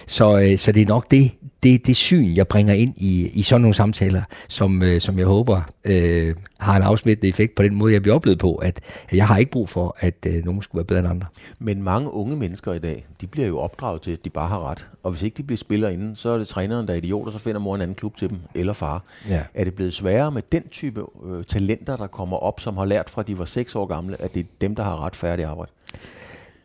[0.07, 1.31] Så, øh, så det er nok det,
[1.65, 5.25] det, det syn, jeg bringer ind i, i sådan nogle samtaler, som, øh, som jeg
[5.25, 8.79] håber øh, har en afsmittende effekt på den måde, jeg bliver oplevet på, at
[9.11, 11.27] jeg har ikke brug for, at øh, nogen skulle være bedre end andre.
[11.59, 14.69] Men mange unge mennesker i dag, de bliver jo opdraget til, at de bare har
[14.69, 14.87] ret.
[15.03, 17.33] Og hvis ikke de bliver spillere inden, så er det træneren, der er idiot, og
[17.33, 19.03] så finder mor en anden klub til dem, eller far.
[19.29, 19.41] Ja.
[19.53, 23.09] Er det blevet sværere med den type øh, talenter, der kommer op, som har lært
[23.09, 25.71] fra, de var 6 år gamle, at det er dem, der har ret færdigt arbejde?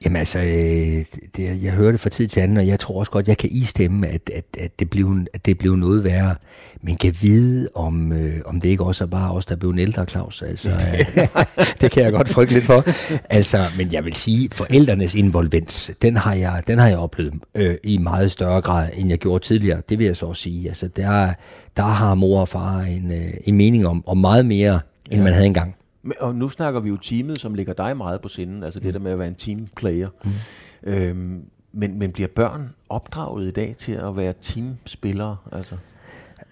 [0.04, 1.04] Jamen altså, øh,
[1.36, 3.50] det, jeg hører det fra tid til anden, og jeg tror også godt, jeg kan
[3.52, 6.34] istemme, at, at, at, det, blev, at det blev noget værre.
[6.82, 9.78] Men kan vide, om, øh, om det ikke også er bare os, der blev en
[9.78, 10.42] ældre, Claus.
[10.42, 11.26] Altså, øh,
[11.80, 12.84] det kan jeg godt frygte lidt for.
[13.30, 17.76] Altså, men jeg vil sige, forældrenes involvens, den har jeg, den har jeg oplevet øh,
[17.84, 19.82] i meget større grad, end jeg gjorde tidligere.
[19.88, 20.68] Det vil jeg så også sige.
[20.68, 21.32] Altså, der,
[21.76, 24.80] der har mor og far en, øh, en mening om, om meget mere,
[25.10, 25.24] end ja.
[25.24, 25.74] man havde engang.
[26.02, 28.84] Men, og nu snakker vi jo teamet, som ligger dig meget på sinden, altså mm.
[28.84, 30.08] det der med at være en teamplayer.
[30.24, 30.30] Mm.
[30.92, 35.36] Øhm, men, men bliver børn opdraget i dag til at være teamspillere?
[35.52, 35.76] Altså?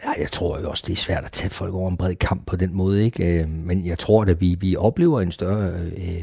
[0.04, 2.46] Ja, jeg tror jo også, det er svært at tage folk over en bred kamp
[2.46, 3.42] på den måde, ikke?
[3.42, 6.22] Øh, Men jeg tror, at vi, vi oplever en større øh,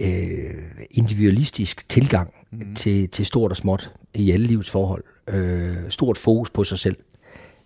[0.00, 0.54] øh,
[0.90, 2.74] individualistisk tilgang mm.
[2.74, 5.04] til, til stort og småt i alle livets forhold.
[5.26, 6.96] Øh, stort fokus på sig selv.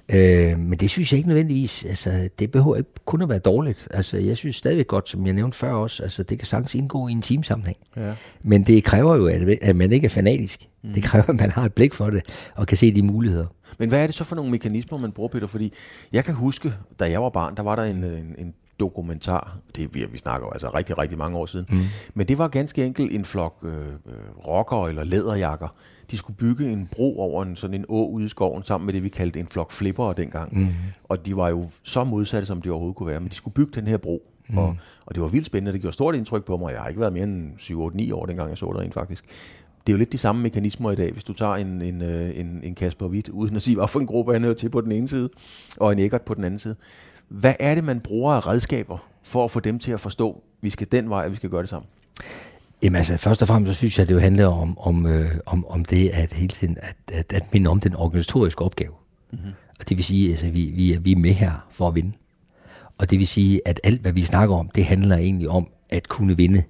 [0.09, 3.89] Øh, men det synes jeg ikke nødvendigvis, altså det behøver ikke kun at være dårligt.
[3.91, 7.09] Altså jeg synes stadigvæk godt, som jeg nævnte før også, altså det kan sagtens indgå
[7.09, 7.77] i en teamsammenhæng.
[7.97, 8.15] Ja.
[8.43, 10.69] Men det kræver jo, at, at man ikke er fanatisk.
[10.83, 10.93] Mm.
[10.93, 13.47] Det kræver, at man har et blik for det, og kan se de muligheder.
[13.79, 15.47] Men hvad er det så for nogle mekanismer, man bruger, Peter?
[15.47, 15.73] Fordi
[16.13, 19.95] jeg kan huske, da jeg var barn, der var der en, en, en dokumentar, det
[19.95, 21.77] vi, vi snakker altså rigtig, rigtig mange år siden, mm.
[22.15, 25.69] men det var ganske enkelt en flok øh, øh, rockere eller læderjakker.
[26.11, 28.95] De skulle bygge en bro over en, sådan en å ude i skoven, sammen med
[28.95, 30.59] det, vi kaldte en flok flippere dengang.
[30.59, 30.69] Mm.
[31.05, 33.73] Og de var jo så modsatte, som de overhovedet kunne være, men de skulle bygge
[33.75, 34.23] den her bro.
[34.49, 34.59] Mm.
[34.59, 36.73] Og, og det var vildt spændende, det gjorde stort indtryk på mig.
[36.73, 37.53] Jeg har ikke været mere end
[38.11, 39.25] 7-8-9 år, dengang jeg så det rent faktisk.
[39.87, 42.39] Det er jo lidt de samme mekanismer i dag, hvis du tager en, en, øh,
[42.39, 44.93] en, en Kasper Witt, uden at sige, hvorfor en gruppe han hører til på den
[44.93, 45.29] ene side,
[45.77, 46.75] og en Eggert på den anden side.
[47.29, 50.43] Hvad er det, man bruger af redskaber for at få dem til at forstå, at
[50.61, 51.89] vi skal den vej, og vi skal gøre det sammen?
[52.85, 55.31] Jamen altså, først og fremmest så synes jeg, at det jo handler om, om, øh,
[55.47, 58.93] om, om det, at hele tiden, at, at, at minde om den organisatoriske opgave.
[59.33, 59.51] Mm-hmm.
[59.81, 61.95] Og det vil sige, at altså, vi, vi, er, vi er med her for at
[61.95, 62.13] vinde.
[62.99, 66.09] Og det vil sige, at alt, hvad vi snakker om, det handler egentlig om at
[66.09, 66.63] kunne vinde.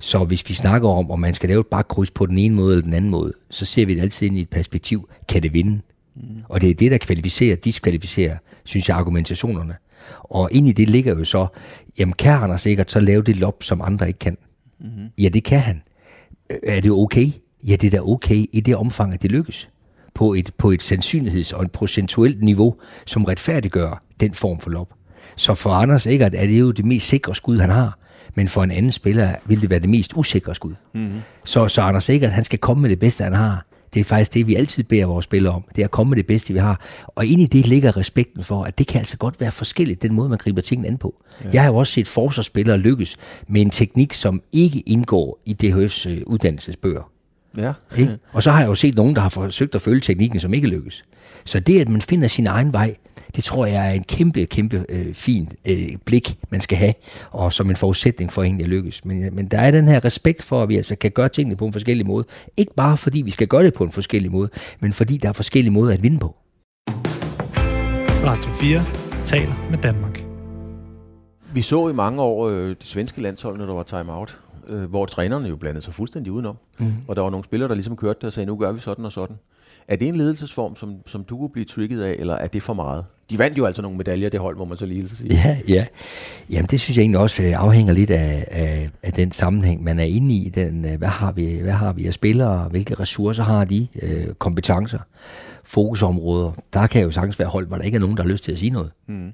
[0.00, 2.72] Så hvis vi snakker om, om man skal lave et bakkryds på den ene måde
[2.72, 5.52] eller den anden måde, så ser vi det altid ind i et perspektiv, kan det
[5.52, 5.80] vinde?
[6.16, 6.22] Mm.
[6.48, 9.76] Og det er det, der kvalificerer, diskvalificerer, synes jeg, argumentationerne.
[10.18, 11.46] Og ind i det ligger jo så,
[11.98, 14.36] jamen kan Anders sikkert så lave det lop, som andre ikke kan?
[14.82, 15.08] Mm-hmm.
[15.18, 15.82] Ja, det kan han.
[16.50, 17.26] Øh, Er det okay?
[17.66, 19.68] Ja, det er da okay i det omfang, at det lykkes.
[20.14, 22.74] På et, på et sandsynligheds- og et procentuelt niveau,
[23.06, 24.88] som retfærdiggør den form for lop.
[25.36, 27.98] Så for Anders Eggert er det jo det mest sikre skud, han har.
[28.34, 30.74] Men for en anden spiller vil det være det mest usikre skud.
[30.94, 31.20] Mm-hmm.
[31.44, 33.66] Så, så Anders Eggert, han skal komme med det bedste, han har.
[33.94, 35.64] Det er faktisk det, vi altid beder vores spillere om.
[35.76, 36.80] Det er at komme med det bedste, vi har.
[37.06, 40.14] Og ind i det ligger respekten for, at det kan altså godt være forskelligt, den
[40.14, 41.14] måde, man griber tingene an på.
[41.44, 41.50] Ja.
[41.52, 43.16] Jeg har jo også set forsvarsspillere lykkes
[43.48, 47.10] med en teknik, som ikke indgår i DHF's øh, uddannelsesbøger.
[47.56, 47.72] Ja.
[47.96, 48.18] Ikke?
[48.32, 50.68] Og så har jeg jo set nogen, der har forsøgt at følge teknikken, som ikke
[50.68, 51.04] lykkes.
[51.44, 52.96] Så det, at man finder sin egen vej,
[53.36, 56.94] det tror jeg er en kæmpe, kæmpe øh, fin øh, blik, man skal have,
[57.30, 59.04] og som en forudsætning for egentlig at lykkes.
[59.04, 61.66] Men, men der er den her respekt for, at vi altså kan gøre tingene på
[61.66, 62.24] en forskellig måde.
[62.56, 64.48] Ikke bare fordi vi skal gøre det på en forskellig måde,
[64.80, 66.36] men fordi der er forskellige måder at vinde på.
[68.24, 68.84] Radio 4
[69.24, 70.24] taler med Danmark.
[71.54, 75.06] Vi så i mange år øh, det svenske landshold, når der var timeout, øh, hvor
[75.06, 76.56] trænerne jo blandede sig fuldstændig udenom.
[76.78, 76.92] Mm.
[77.08, 79.04] Og der var nogle spillere, der ligesom kørte det og sagde, nu gør vi sådan
[79.04, 79.36] og sådan.
[79.88, 82.74] Er det en ledelsesform, som, som du kunne blive trigget af, eller er det for
[82.74, 83.04] meget?
[83.30, 85.34] De vandt jo altså nogle medaljer, det hold, må man så lige sige.
[85.34, 85.86] Ja, ja.
[86.50, 89.98] Jamen det synes jeg egentlig også øh, afhænger lidt af, af, af den sammenhæng, man
[89.98, 90.48] er inde i.
[90.48, 92.68] Den, øh, hvad, har vi, hvad har vi af spillere?
[92.68, 93.88] Hvilke ressourcer har de?
[94.02, 94.98] Øh, kompetencer?
[95.64, 96.52] Fokusområder?
[96.72, 98.52] Der kan jo sagtens være hold, hvor der ikke er nogen, der har lyst til
[98.52, 98.90] at sige noget.
[99.06, 99.32] Mm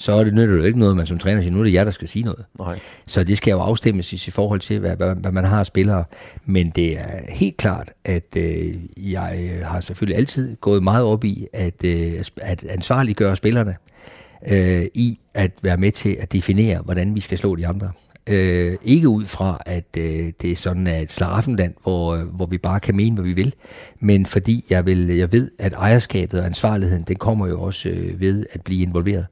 [0.00, 1.84] så er det nytter jo ikke noget, man som træner siger, nu er det jer,
[1.84, 2.44] der skal sige noget.
[2.58, 2.78] Nej.
[3.06, 6.04] Så det skal jo afstemmes i forhold til, hvad, hvad, hvad man har af spillere.
[6.44, 11.46] Men det er helt klart, at øh, jeg har selvfølgelig altid gået meget op i
[11.52, 13.76] at, øh, at ansvarliggøre spillerne
[14.48, 17.90] øh, i at være med til at definere, hvordan vi skal slå de andre.
[18.26, 22.80] Øh, ikke ud fra, at øh, det er sådan et slaraffenland, hvor, hvor vi bare
[22.80, 23.54] kan mene, hvad vi vil,
[23.98, 28.20] men fordi jeg, vil, jeg ved, at ejerskabet og ansvarligheden, den kommer jo også øh,
[28.20, 29.26] ved at blive involveret.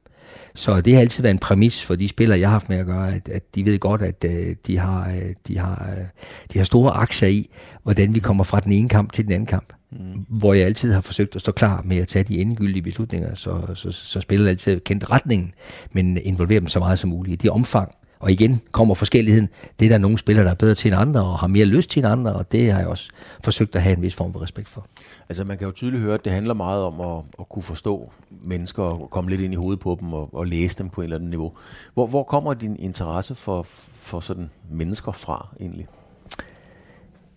[0.54, 2.86] Så det har altid været en præmis for de spillere, jeg har haft med at
[2.86, 6.04] gøre, at, at de ved godt, at uh, de, har, uh, de, har, uh,
[6.52, 7.50] de har store aktier i,
[7.82, 9.72] hvordan vi kommer fra den ene kamp til den anden kamp.
[9.92, 10.26] Mm.
[10.28, 13.60] Hvor jeg altid har forsøgt at stå klar med at tage de endegyldige beslutninger, så,
[13.74, 15.52] så, så spiller altid kendt retningen,
[15.92, 17.34] men involverer dem så meget som muligt.
[17.34, 19.48] I det omfang, og igen kommer forskelligheden.
[19.80, 21.90] Det er der nogle spillere, der er bedre til end andre, og har mere lyst
[21.90, 23.10] til end andre, og det har jeg også
[23.44, 24.86] forsøgt at have en vis form for respekt for.
[25.28, 28.12] Altså man kan jo tydeligt høre, at det handler meget om at, at kunne forstå
[28.42, 31.04] mennesker, og komme lidt ind i hovedet på dem, og, og læse dem på et
[31.04, 31.52] eller andet niveau.
[31.94, 35.86] Hvor, hvor kommer din interesse for, for sådan mennesker fra egentlig?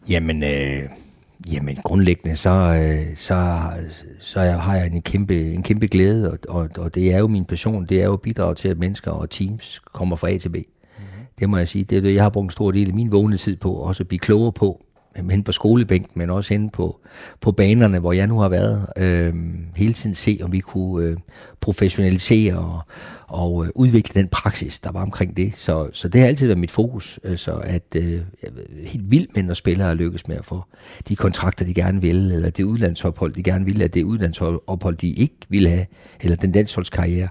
[0.10, 0.90] Jamen, øh,
[1.52, 3.60] Jamen grundlæggende, så, øh, så,
[4.20, 7.46] så har jeg en kæmpe, en kæmpe glæde, og, og, og det er jo min
[7.46, 10.50] passion, det er jo at bidrage til, at mennesker og teams kommer fra A til
[10.50, 10.56] B.
[10.56, 11.26] Mm-hmm.
[11.40, 13.12] Det må jeg sige, det er det, jeg har brugt en stor del af min
[13.12, 17.00] vågne tid på, også at blive klogere på, hen på skolebænken, men også hen på,
[17.42, 18.86] på banerne, hvor jeg nu har været.
[18.98, 19.34] Øh,
[19.76, 21.18] hele tiden se, om vi kunne øh,
[21.62, 22.80] professionalisere og,
[23.32, 25.56] og øh, udvikle den praksis, der var omkring det.
[25.56, 28.22] Så, så det har altid været mit fokus, øh, så at øh,
[28.86, 30.64] helt vildt med, når spillere lykkes med at få
[31.08, 35.10] de kontrakter, de gerne vil, eller det udlandsophold, de gerne vil, eller det udlandsophold, de
[35.10, 35.86] ikke vil have,
[36.22, 37.28] eller den dansholdskarriere.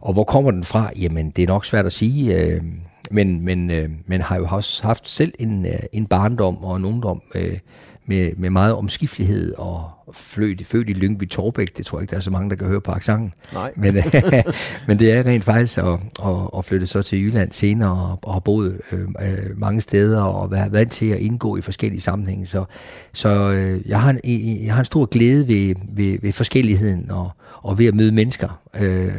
[0.00, 0.90] Og hvor kommer den fra?
[0.96, 2.34] Jamen, det er nok svært at sige.
[2.40, 2.62] Øh,
[3.10, 6.84] men, men, øh, men har jo også haft selv en, øh, en barndom og en
[6.84, 7.58] ungdom øh,
[8.06, 11.76] med, med meget omskiftelighed og født, født i Lyngby Torbæk.
[11.76, 13.32] Det tror jeg ikke, der er så mange, der kan høre på accenten.
[13.52, 13.72] Nej.
[13.76, 14.04] Men, øh,
[14.88, 18.32] men det er rent faktisk at, at, at flytte så til Jylland senere og, og
[18.32, 22.46] har boet øh, øh, mange steder og været vant til at indgå i forskellige sammenhænge.
[22.46, 22.64] Så,
[23.12, 24.20] så øh, jeg, har en,
[24.64, 27.30] jeg har en stor glæde ved, ved, ved forskelligheden og,
[27.62, 28.60] og ved at møde mennesker.
[28.74, 29.12] Øh,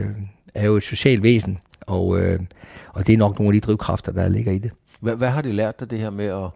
[0.56, 2.39] er jo et socialt væsen, og, øh,
[2.93, 4.71] og det er nok nogle af de drivkræfter, der ligger i det.
[5.00, 6.50] Hvad, hvad har det lært dig det her med at,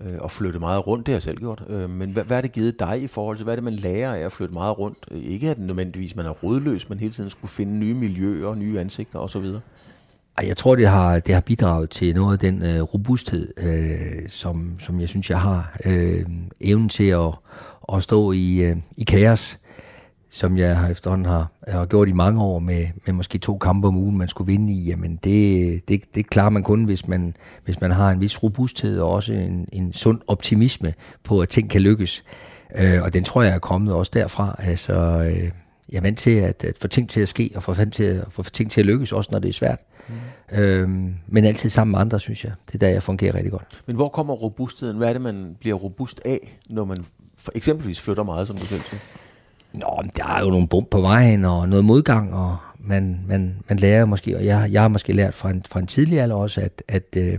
[0.00, 1.06] øh, og flytte meget rundt?
[1.06, 1.62] Det har jeg selv gjort.
[1.68, 3.72] Øh, men hvad, hvad er det givet dig i forhold til, hvad er det, man
[3.72, 4.98] lærer af at flytte meget rundt?
[5.10, 8.80] Øh, ikke at nødvendigvis man er rådløs, men hele tiden skulle finde nye miljøer, nye
[8.80, 9.44] ansigter osv.?
[10.42, 14.76] Jeg tror, det har, det har bidraget til noget af den øh, robusthed, øh, som,
[14.80, 15.76] som jeg synes, jeg har.
[15.84, 16.24] Øh,
[16.60, 17.32] evnen til at,
[17.92, 19.58] at stå i, øh, i kaos
[20.30, 23.88] som jeg har efterhånden har, har gjort i mange år med, med måske to kampe
[23.88, 27.36] om ugen, man skulle vinde i, jamen det, det, det klarer man kun, hvis man,
[27.64, 31.70] hvis man har en vis robusthed og også en, en sund optimisme på, at ting
[31.70, 32.22] kan lykkes.
[32.76, 34.56] Øh, og den tror jeg er kommet også derfra.
[34.58, 35.50] Altså, øh,
[35.88, 38.24] jeg er vant til at, at få ting til at ske, og få, til at,
[38.28, 39.80] få ting til at lykkes, også når det er svært.
[40.08, 40.58] Mm.
[40.58, 42.52] Øhm, men altid sammen med andre, synes jeg.
[42.66, 43.82] Det er der, jeg fungerer rigtig godt.
[43.86, 44.96] Men hvor kommer robustheden?
[44.96, 46.96] Hvad er det, man bliver robust af, når man
[47.38, 49.00] for eksempelvis flytter meget, som du selv siger?
[49.76, 53.78] Nå, der er jo nogle bump på vejen og noget modgang, og man, man, man
[53.78, 56.60] lærer måske, og jeg, jeg har måske lært fra en, fra en tidlig alder også,
[56.60, 57.38] at, at, øh,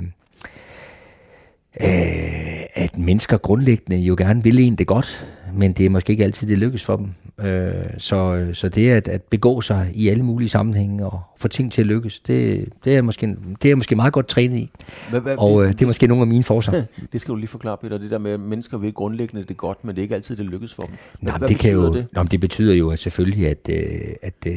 [1.81, 6.23] øh, at mennesker grundlæggende jo gerne vil en det godt, men det er måske ikke
[6.23, 7.13] altid, det lykkes for dem.
[7.41, 11.71] Øh, så, så det at, at begå sig i alle mulige sammenhænge og få ting
[11.71, 14.69] til at lykkes, det, det, er, måske, det er måske meget godt trænet i.
[15.09, 16.73] Hvad, hvad, og øh, det er måske nogle af mine forsøg.
[17.13, 17.97] det skal du lige forklare, Peter.
[17.97, 20.45] Det der med, at mennesker vil grundlæggende det godt, men det er ikke altid, det
[20.45, 20.95] lykkes for dem.
[21.21, 22.07] Hvad, Nå, hvad det, kan jo, det?
[22.11, 23.85] Nå, det betyder jo at selvfølgelig, at, øh,
[24.21, 24.55] at øh,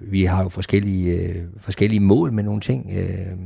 [0.00, 2.90] vi har jo forskellige, øh, forskellige mål med nogle ting.
[2.96, 3.36] Øh,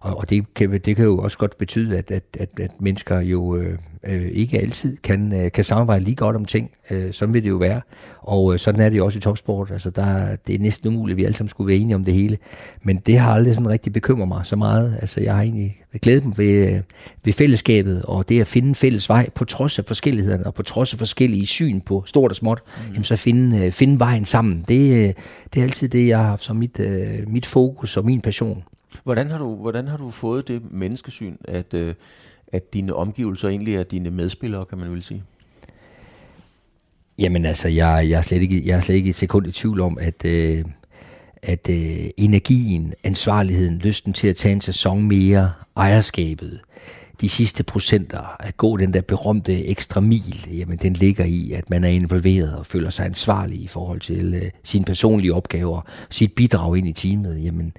[0.00, 3.20] Og, og det, kan, det kan jo også godt betyde, at, at, at, at mennesker
[3.20, 6.70] jo øh, øh, ikke altid kan, øh, kan samarbejde lige godt om ting.
[6.90, 7.80] Øh, sådan vil det jo være.
[8.22, 9.70] Og øh, sådan er det jo også i topsport.
[9.70, 12.14] Altså, der, det er næsten umuligt, at vi alle sammen skulle være enige om det
[12.14, 12.36] hele.
[12.82, 14.98] Men det har aldrig sådan rigtig bekymret mig så meget.
[15.00, 16.80] Altså, jeg har egentlig glædet mig ved, øh,
[17.24, 20.92] ved fællesskabet, og det at finde fælles vej, på trods af forskellighederne, og på trods
[20.92, 22.92] af forskellige syn på stort og småt, mm.
[22.92, 24.64] jamen, så finde, øh, finde vejen sammen.
[24.68, 25.14] Det, øh,
[25.54, 28.62] det er altid det, jeg har haft som mit, øh, mit fokus og min passion.
[29.04, 31.94] Hvordan har du, hvordan har du fået det menneskesyn, at, øh,
[32.52, 35.22] at dine omgivelser egentlig er dine medspillere, kan man vel sige?
[37.18, 39.80] Jamen altså, jeg, jeg, er, slet ikke, jeg er slet ikke et sekund i tvivl
[39.80, 40.64] om, at, øh,
[41.42, 46.60] at øh, energien, ansvarligheden, lysten til at tage en sæson mere, ejerskabet,
[47.20, 51.70] de sidste procenter, at gå den der berømte ekstra mil, jamen den ligger i, at
[51.70, 56.32] man er involveret og føler sig ansvarlig i forhold til øh, sine personlige opgaver, sit
[56.32, 57.72] bidrag ind i teamet, jamen,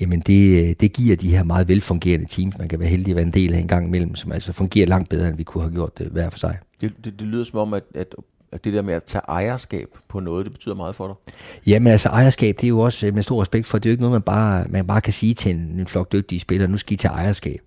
[0.00, 3.26] jamen det, det giver de her meget velfungerende teams, man kan være heldig at være
[3.26, 5.72] en del af en gang imellem, som altså fungerer langt bedre, end vi kunne have
[5.72, 6.58] gjort det hver for sig.
[6.80, 8.14] Det, det, det lyder som om, at, at
[8.52, 11.34] at det der med at tage ejerskab på noget, det betyder meget for dig?
[11.66, 14.02] Jamen altså ejerskab, det er jo også med stor respekt for, det er jo ikke
[14.02, 16.92] noget, man bare, man bare kan sige til en, en flok dygtige spillere, nu skal
[16.94, 17.60] I tage ejerskab.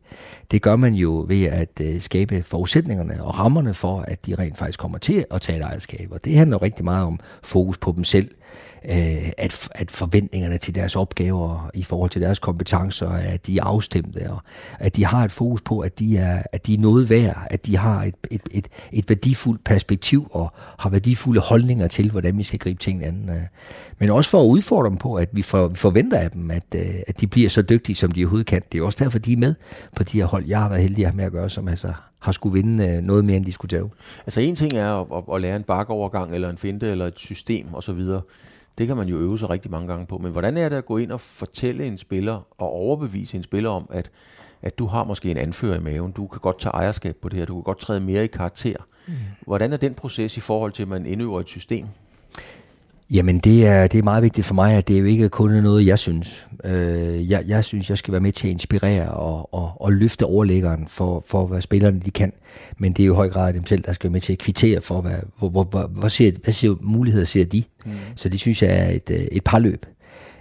[0.52, 4.58] Det gør man jo ved at uh, skabe forudsætningerne og rammerne for, at de rent
[4.58, 6.08] faktisk kommer til at tage et ejerskab.
[6.12, 8.30] Og det handler jo rigtig meget om fokus på dem selv
[8.90, 13.64] øh, at, at forventningerne til deres opgaver i forhold til deres kompetencer, at de er
[13.64, 14.42] afstemte, og
[14.80, 17.66] at de har et fokus på, at de er, at de er noget værd, at
[17.66, 22.44] de har et, et, et, et værdifuldt perspektiv og har værdifulde holdninger til, hvordan vi
[22.44, 23.30] skal gribe tingene an.
[23.30, 23.42] Øh.
[24.00, 26.76] Men også for at udfordre dem på, at vi, for, vi forventer af dem, at,
[26.76, 28.62] øh, at de bliver så dygtige, som de overhovedet kan.
[28.72, 29.56] Det er også derfor, de er med
[29.96, 30.46] på de her hold.
[30.46, 33.26] Jeg har været heldig at med at gøre, som altså har skulle vinde øh, noget
[33.26, 33.92] mere, end de skulle tage.
[34.26, 37.20] Altså en ting er at, at, at lære en bakovergang, eller en finte, eller et
[37.20, 38.02] system osv.,
[38.78, 40.18] det kan man jo øve sig rigtig mange gange på.
[40.18, 43.70] Men hvordan er det at gå ind og fortælle en spiller og overbevise en spiller
[43.70, 44.12] om, at,
[44.62, 47.40] at du har måske en anfører i maven, du kan godt tage ejerskab på det
[47.40, 48.76] her, du kan godt træde mere i karakter.
[49.08, 49.14] Mm.
[49.46, 51.88] Hvordan er den proces i forhold til, at man indøver et system?
[53.14, 55.52] Jamen, det er, det er meget vigtigt for mig, at det er jo ikke kun
[55.52, 56.48] noget, jeg synes.
[56.64, 60.26] Øh, jeg, jeg synes, jeg skal være med til at inspirere og, og, og løfte
[60.26, 62.34] overlæggeren for, for, hvad spillerne de kan.
[62.78, 64.40] Men det er jo i høj grad dem selv, der skal være med til at
[64.40, 67.64] kvittere for, hvad, hvor, hvor, hvor, hvor ser, hvad ser, muligheder ser de.
[67.86, 67.92] Mm.
[68.16, 69.86] Så det synes jeg er et, øh, et parløb.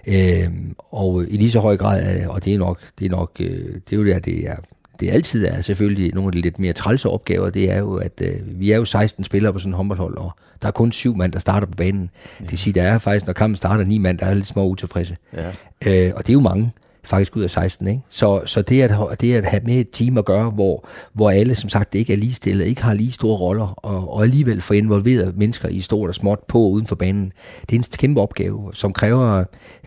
[0.07, 3.73] Øh, og i lige så høj grad, og det er nok, det er nok, øh,
[3.89, 4.55] det er jo der, det er
[5.01, 8.21] det altid er selvfølgelig nogle af de lidt mere trælse opgaver, det er jo, at
[8.21, 11.15] øh, vi er jo 16 spillere på sådan en håndboldhold, og der er kun syv
[11.15, 12.09] mand, der starter på banen.
[12.39, 12.43] Ja.
[12.43, 14.65] Det vil sige, der er faktisk, når kampen starter, ni mand, der er lidt små
[14.65, 15.17] utilfredse.
[15.33, 15.47] Ja.
[15.85, 16.71] Øh, og det er jo mange
[17.03, 17.87] faktisk ud af 16.
[17.87, 18.01] Ikke?
[18.09, 21.55] Så, så det, at, det at have med et team at gøre, hvor, hvor alle
[21.55, 24.73] som sagt ikke er lige stillet, ikke har lige store roller, og, og alligevel få
[24.73, 28.21] involveret mennesker i stort og småt på og uden for banen, det er en kæmpe
[28.21, 29.43] opgave, som kræver,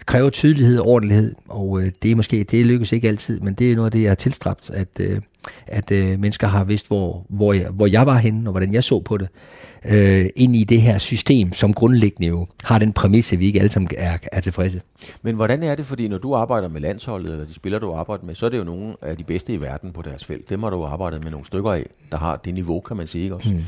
[0.06, 3.72] kræver tydelighed og ordentlighed, og øh, det er måske, det lykkes ikke altid, men det
[3.72, 5.20] er noget af det, jeg har tilstræbt, at, øh,
[5.66, 8.84] at øh, mennesker har vidst, hvor, hvor, jeg, hvor jeg var henne, og hvordan jeg
[8.84, 9.28] så på det
[9.84, 13.58] øh, ind i det her system, som grundlæggende jo har den præmis, at vi ikke
[13.58, 14.80] alle sammen er, er tilfredse.
[15.22, 18.24] Men hvordan er det, fordi når du arbejder med landsholdet, eller de spillere, du arbejder
[18.24, 20.50] med, så er det jo nogle af de bedste i verden på deres felt.
[20.50, 23.24] Dem har du arbejdet med nogle stykker af, der har det niveau, kan man sige,
[23.24, 23.50] ikke også?
[23.50, 23.62] Mm.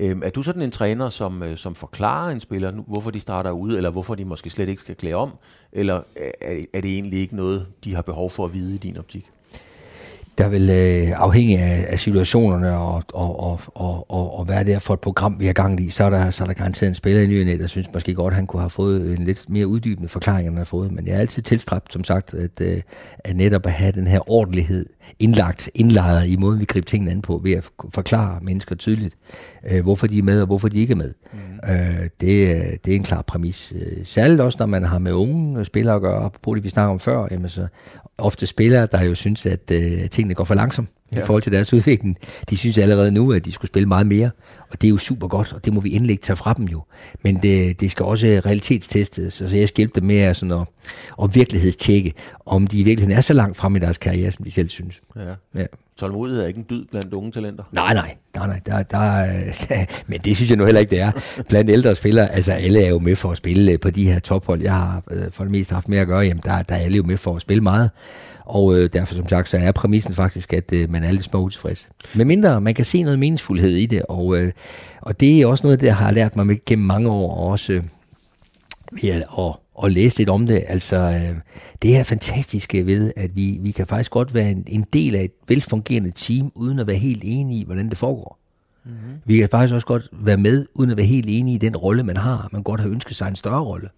[0.00, 3.20] Øhm, er du sådan en træner, som, øh, som forklarer en spiller, nu, hvorfor de
[3.20, 5.30] starter ud, eller hvorfor de måske slet ikke skal klæde om,
[5.72, 6.00] eller
[6.40, 9.26] er, er det egentlig ikke noget, de har behov for at vide i din optik?
[10.38, 14.10] der vil øh, afhængig af, af situationerne og, og, og, og,
[14.52, 16.46] hvad det er for et program, vi har gang i, så er der, så er
[16.46, 19.18] der garanteret en spiller i nyerne, der synes måske godt, at han kunne have fået
[19.18, 20.92] en lidt mere uddybende forklaring, end han har fået.
[20.92, 22.82] Men jeg er altid tilstræbt, som sagt, at, øh,
[23.18, 24.86] at netop at have den her ordentlighed
[25.18, 29.14] indlagt, indlejret i måden, vi griber tingene an på, ved at forklare mennesker tydeligt,
[29.70, 31.12] øh, hvorfor de er med og hvorfor de ikke er med.
[31.32, 31.70] Mm.
[31.72, 33.72] Øh, det, det er en klar præmis.
[33.76, 36.92] Øh, særligt også, når man har med unge spillere at gøre, på det vi snakker
[36.92, 37.66] om før, jamen så
[38.18, 41.22] ofte spillere, der jo synes, at øh, tingene går for langsomt ja.
[41.22, 42.16] i forhold til deres udvikling.
[42.50, 44.30] De synes allerede nu, at de skulle spille meget mere,
[44.70, 46.64] og det er jo super godt, og det må vi endelig ikke tage fra dem
[46.64, 46.82] jo.
[47.22, 50.66] Men det, det skal også realitetstestes, så jeg skal hjælpe dem med at, sådan at,
[51.22, 52.12] at virkelighedstjekke,
[52.46, 55.02] om de i virkeligheden er så langt frem i deres karriere, som de selv synes.
[55.16, 55.60] Ja.
[55.60, 55.66] ja.
[55.96, 57.64] Tålmodighed er ikke en dyd blandt unge talenter?
[57.72, 58.16] Nej, nej.
[58.36, 59.26] nej, nej der, der,
[60.06, 61.12] men det synes jeg nu heller ikke, det er.
[61.48, 64.18] Blandt ældre spillere, altså alle er jo med for at spille øh, på de her
[64.18, 64.62] tophold.
[64.62, 66.96] Jeg har øh, for det meste haft med at gøre, jamen der, der er alle
[66.96, 67.90] jo med for at spille meget.
[68.44, 71.40] Og øh, derfor som sagt, så er præmissen faktisk, at øh, man er lidt små
[71.40, 71.88] utilfreds.
[72.14, 74.52] Men mindre, man kan se noget meningsfuldhed i det, og, øh,
[75.00, 77.72] og det er også noget, der har lært mig med gennem mange år, og også
[77.72, 77.82] øh,
[79.02, 80.64] ved at, og at læse lidt om det.
[80.68, 81.36] Altså, øh,
[81.82, 85.24] det er fantastiske ved, at vi, vi kan faktisk godt være en, en del af
[85.24, 88.38] et velfungerende team, uden at være helt enige i, hvordan det foregår.
[88.84, 89.20] Mm-hmm.
[89.24, 92.02] Vi kan faktisk også godt være med, uden at være helt enige i den rolle,
[92.02, 92.48] man har.
[92.52, 93.88] Man godt har ønsket sig en større rolle.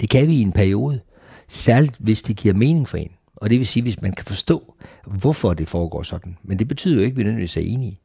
[0.00, 1.00] Det kan vi i en periode,
[1.48, 3.10] særligt hvis det giver mening for en.
[3.36, 4.74] Og det vil sige, hvis man kan forstå,
[5.06, 6.36] hvorfor det foregår sådan.
[6.42, 8.00] Men det betyder jo ikke, at vi nødvendigvis er enige.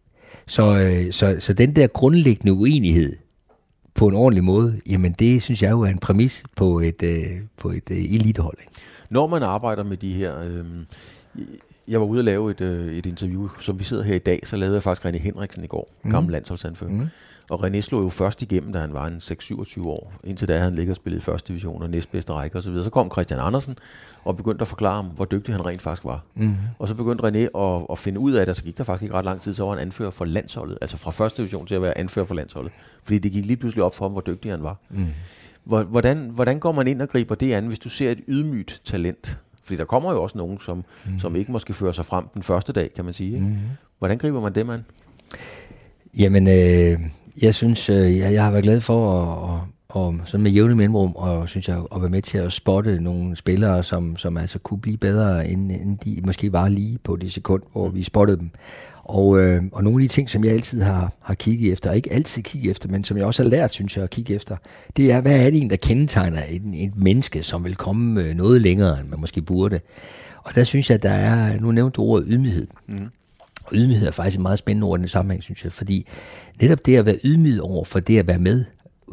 [0.47, 3.15] Så, øh, så, så den der grundlæggende uenighed
[3.99, 7.41] på en ordentlig måde, jamen det synes jeg jo er en præmis på et, øh,
[7.57, 8.57] på et øh, elitehold.
[8.59, 8.71] Ikke?
[9.09, 10.39] Når man arbejder med de her...
[10.39, 10.65] Øh,
[11.89, 14.39] jeg var ude og lave et, øh, et interview, som vi sidder her i dag,
[14.43, 16.11] så lavede jeg faktisk René Henriksen i går, mm.
[16.11, 16.91] gammel landsholdsanfører.
[16.91, 17.07] Mm.
[17.49, 20.13] Og René slog jo først igennem, da han var en 6-27 år.
[20.23, 22.75] Indtil da han ligger og spillede i første division og næstbedste række osv.
[22.75, 23.75] Så, så kom Christian Andersen
[24.23, 26.25] og begyndte at forklare ham, hvor dygtig han rent faktisk var.
[26.35, 26.55] Mm.
[26.79, 29.15] Og så begyndte René at, at finde ud af det, så gik der faktisk ikke
[29.15, 30.77] ret lang tid, så var han anfører for landsholdet.
[30.81, 32.71] Altså fra første division til at være anfører for landsholdet.
[33.03, 34.77] Fordi det gik lige pludselig op for ham, hvor dygtig han var.
[34.89, 35.07] Mm.
[35.63, 39.39] Hvordan, hvordan går man ind og griber det an, hvis du ser et ydmygt talent?
[39.69, 41.19] Fordi der kommer jo også nogen, som, mm.
[41.19, 43.33] som ikke måske fører sig frem den første dag, kan man sige.
[43.33, 43.45] Ikke?
[43.45, 43.55] Mm.
[43.99, 44.85] Hvordan griber man det, an?
[46.19, 46.99] Jamen, øh,
[47.41, 50.75] jeg synes, øh, jeg, jeg har været glad for at, at og sådan med jævne
[50.75, 54.59] mellemrum, og synes jeg, at være med til at spotte nogle spillere, som, som altså
[54.59, 58.37] kunne blive bedre, end, end de måske var lige på det sekund, hvor vi spottede
[58.37, 58.51] dem.
[59.09, 62.13] Og, øh, og nogle af de ting, som jeg altid har, har kigget efter, ikke
[62.13, 64.57] altid kigget efter, men som jeg også har lært, synes jeg, at kigge efter,
[64.97, 68.35] det er, hvad er det en, der kendetegner et, et menneske, som vil komme øh,
[68.35, 69.79] noget længere, end man måske burde.
[70.43, 72.67] Og der synes jeg, at der er, nu nævnte du ordet ydmyghed.
[72.87, 73.07] Mm.
[73.65, 76.07] Og ydmyghed er faktisk et meget spændende ord i den sammenhæng, synes jeg, fordi
[76.61, 78.65] netop det at være ydmyg over for det at være med,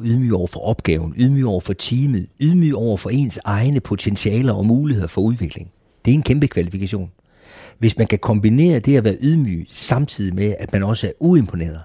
[0.02, 4.66] ydmyg over for opgaven, ydmyg over for teamet, ydmyg over for ens egne potentialer og
[4.66, 5.70] muligheder for udvikling.
[6.04, 7.10] Det er en kæmpe kvalifikation.
[7.78, 11.80] Hvis man kan kombinere det at være ydmyg, samtidig med, at man også er uimponeret,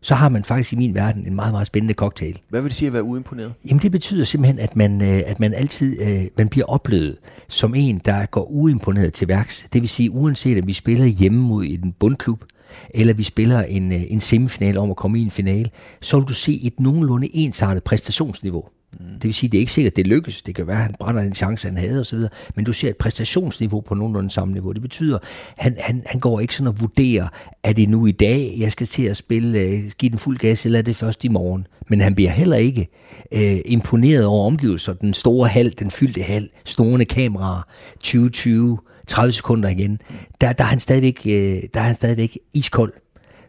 [0.00, 2.38] så har man faktisk i min verden en meget, meget spændende cocktail.
[2.48, 3.54] Hvad vil det sige at være uimponeret?
[3.70, 7.16] Jamen det betyder simpelthen, at man, øh, at man altid øh, man bliver oplevet
[7.48, 9.66] som en, der går uimponeret til værks.
[9.72, 12.44] Det vil sige, uanset at vi spiller hjemme mod en bundklub,
[12.90, 16.28] eller vi spiller en, øh, en semifinal om at komme i en finale, så vil
[16.28, 18.64] du se et nogenlunde ensartet præstationsniveau.
[18.98, 20.42] Det vil sige, det er ikke sikkert, at det lykkes.
[20.42, 22.18] Det kan være, at han brænder en chance, han havde osv.
[22.54, 24.72] Men du ser et præstationsniveau på nogenlunde samme niveau.
[24.72, 27.28] Det betyder, at han, han, han går ikke sådan og vurderer,
[27.62, 30.66] er det nu i dag, jeg skal til at spille, uh, give den fuld gas,
[30.66, 31.66] eller er det først i morgen?
[31.88, 32.88] Men han bliver heller ikke
[33.32, 34.92] øh, imponeret over omgivelser.
[34.92, 37.62] Den store hal, den fyldte hal, snorende kameraer,
[37.94, 40.00] 2020, 30 sekunder igen.
[40.40, 42.92] Der, der, er han stadigvæk, øh, der er han stadigvæk iskold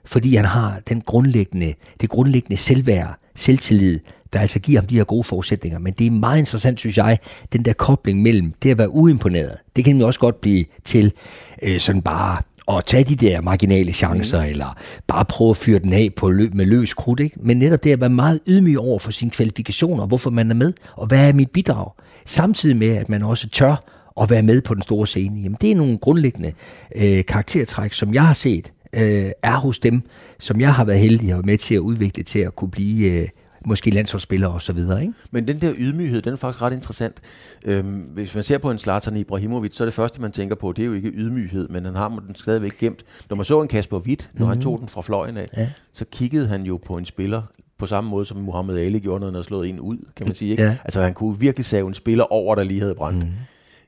[0.05, 3.99] fordi han har den grundlæggende, det grundlæggende selvværd, selvtillid,
[4.33, 5.79] der altså giver ham de her gode forudsætninger.
[5.79, 7.17] Men det er meget interessant, synes jeg,
[7.53, 9.57] den der kobling mellem det at være uimponeret.
[9.75, 11.13] Det kan jo også godt blive til
[11.61, 12.41] øh, sådan bare
[12.77, 14.49] at tage de der marginale chancer, mm.
[14.49, 17.19] eller bare prøve at fyre den af på løb med løs krudt.
[17.19, 17.37] Ikke?
[17.39, 20.73] Men netop det at være meget ydmyg over for sine kvalifikationer, hvorfor man er med,
[20.93, 21.91] og hvad er mit bidrag.
[22.25, 23.83] Samtidig med, at man også tør
[24.21, 25.39] at være med på den store scene.
[25.39, 26.51] Jamen, det er nogle grundlæggende
[26.95, 30.01] øh, karaktertræk, som jeg har set øh, er hos dem,
[30.39, 33.21] som jeg har været heldig at være med til at udvikle til at kunne blive
[33.21, 33.27] øh,
[33.65, 35.01] måske landsholdsspillere og så videre.
[35.01, 35.13] Ikke?
[35.31, 37.21] Men den der ydmyghed, den er faktisk ret interessant.
[37.65, 40.71] Øhm, hvis man ser på en Zlatan Ibrahimovic, så er det første, man tænker på,
[40.71, 43.03] det er jo ikke ydmyghed, men han har den stadigvæk gemt.
[43.29, 44.47] Når man så en Kasper Witt, når mm-hmm.
[44.47, 44.63] han mhm.
[44.63, 45.69] tog den fra fløjen af, ja.
[45.93, 47.41] så kiggede han jo på en spiller,
[47.77, 50.35] på samme måde som Muhammad Ali gjorde, når han havde slået en ud, kan man
[50.35, 50.51] sige.
[50.51, 50.63] Ikke?
[50.63, 50.77] Ja.
[50.83, 53.17] Altså han kunne virkelig save en spiller over, der lige havde brændt.
[53.17, 53.35] Mm-hmm.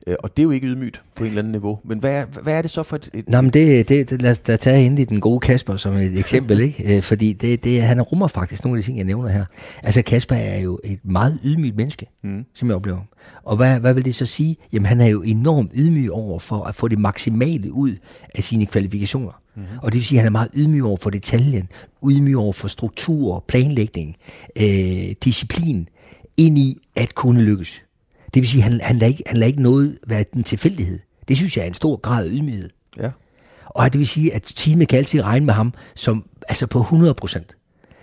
[0.07, 1.79] Øh, og det er jo ikke ydmygt på en eller anden niveau.
[1.85, 3.09] Men hvad er, hvad er det så for et...
[3.13, 5.93] et Nå, men det, det, lad os da tage ind i den gode Kasper som
[5.93, 6.97] et eksempel, ikke?
[6.97, 9.45] Øh, fordi det, det, han rummer faktisk nogle af de ting, jeg nævner her.
[9.83, 12.45] Altså Kasper er jo et meget ydmygt menneske, mm.
[12.53, 12.99] som jeg oplever.
[13.43, 14.55] Og hvad, hvad vil det så sige?
[14.73, 17.95] Jamen han er jo enormt ydmyg over for at få det maksimale ud
[18.35, 19.41] af sine kvalifikationer.
[19.55, 19.77] Mm-hmm.
[19.81, 21.69] Og det vil sige, at han er meget ydmyg over for detaljen,
[22.09, 24.15] ydmyg over for struktur, planlægning,
[24.55, 25.87] øh, disciplin,
[26.37, 27.81] ind i at kunne lykkes.
[28.33, 30.99] Det vil sige, han, han, lader ikke, han lader ikke noget være en tilfældighed.
[31.27, 32.69] Det synes jeg er en stor grad af ydmyghed.
[32.97, 33.09] Ja.
[33.65, 37.13] Og det vil sige, at teamet kan altid regne med ham som, altså på 100
[37.13, 37.55] procent.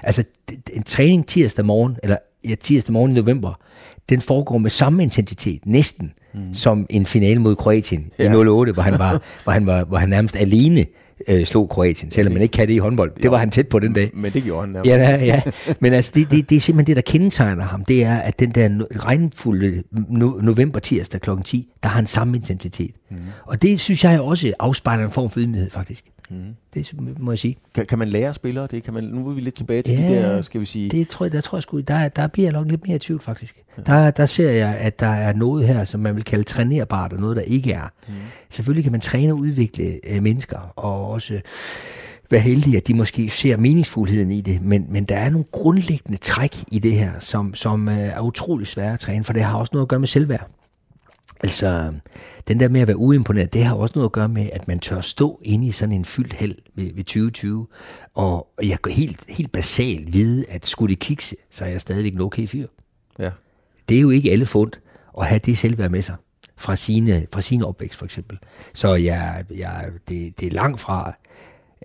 [0.02, 0.24] Altså
[0.72, 2.16] en træning tirsdag morgen, eller
[2.48, 3.60] ja, tirsdag morgen i november,
[4.08, 6.54] den foregår med samme intensitet, næsten, mm.
[6.54, 8.32] som en finale mod Kroatien ja.
[8.32, 10.86] i 08, hvor han var, hvor han var, hvor han nærmest alene
[11.28, 13.12] øh, slog Kroatien, selvom man ikke kan det i håndbold.
[13.22, 14.10] Det var han tæt på den dag.
[14.14, 14.90] Men det gjorde han nærmest.
[14.90, 15.42] Ja, ja.
[15.80, 17.84] Men altså, det, det, det er simpelthen det, der kendetegner ham.
[17.84, 18.68] Det er, at den der
[19.04, 21.30] regnfulde no, november tirsdag kl.
[21.44, 22.94] 10, der har han samme intensitet.
[23.10, 23.16] Mm.
[23.44, 26.04] Og det synes jeg også afspejler en form for ydmyghed, faktisk.
[26.30, 26.56] Mm.
[26.74, 27.56] Det må jeg sige.
[27.74, 28.82] Kan, kan man lære spillere det?
[28.82, 30.90] Kan man, nu er vi lidt tilbage til ja, de der, skal vi sige...
[30.90, 32.98] det tror jeg, der tror jeg sgu, der, der bliver jeg nok lidt mere i
[32.98, 33.62] tvivl faktisk.
[33.78, 33.82] Ja.
[33.82, 37.20] Der, der ser jeg, at der er noget her, som man vil kalde trænerbart, og
[37.20, 37.88] noget, der ikke er.
[38.08, 38.14] Mm.
[38.50, 41.40] Selvfølgelig kan man træne og udvikle øh, mennesker, og også
[42.30, 46.18] være heldige, at de måske ser meningsfuldheden i det, men, men der er nogle grundlæggende
[46.18, 49.58] træk i det her, som, som øh, er utrolig svære at træne, for det har
[49.58, 50.50] også noget at gøre med selvværd.
[51.40, 51.92] Altså,
[52.48, 54.78] den der med at være uimponeret, det har også noget at gøre med, at man
[54.78, 57.66] tør stå inde i sådan en fyldt held ved, ved 2020,
[58.14, 62.14] og jeg kan helt, helt basalt vide, at skulle det kikse, så er jeg stadigvæk
[62.14, 62.66] en okay fyr.
[63.18, 63.30] Ja.
[63.88, 64.72] Det er jo ikke alle fund
[65.18, 66.16] at have det selvværd med sig.
[66.56, 68.38] fra sine, fra sine opvækst for eksempel.
[68.74, 71.12] Så jeg, jeg, det, det er langt fra,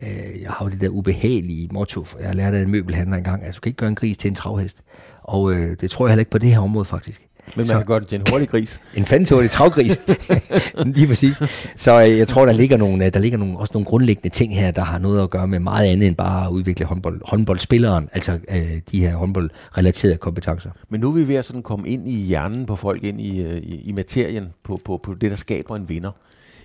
[0.04, 3.56] øh, jeg har jo det der ubehagelige motto, jeg lærte af en møbelhandler engang, at
[3.56, 4.82] du kan ikke gøre en gris til en travhest.
[5.24, 7.28] Og øh, det tror jeg heller ikke på det her område faktisk.
[7.46, 8.82] Men man så, kan gøre det til en hurtig gris.
[8.98, 10.00] en fandshurtig travgris.
[10.86, 11.42] Lige præcis.
[11.76, 14.56] Så øh, jeg tror, der ligger, nogle, øh, der ligger nogle, også nogle grundlæggende ting
[14.56, 18.10] her, der har noget at gøre med meget andet end bare at udvikle håndbold, håndboldspilleren,
[18.14, 20.70] altså øh, de her håndboldrelaterede kompetencer.
[20.90, 23.42] Men nu er vi ved at sådan komme ind i hjernen på folk, ind i,
[23.42, 26.12] øh, i, i materien, på, på, på det, der skaber en vinder.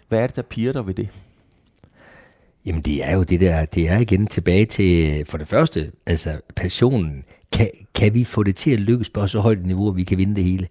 [0.08, 1.08] Hvad er det, der piger dig ved det?
[2.68, 6.40] Jamen det er jo det der, det er igen tilbage til, for det første, altså
[6.56, 7.24] passionen.
[7.52, 10.04] Kan, kan vi få det til at lykkes på så højt et niveau, at vi
[10.04, 10.66] kan vinde det hele?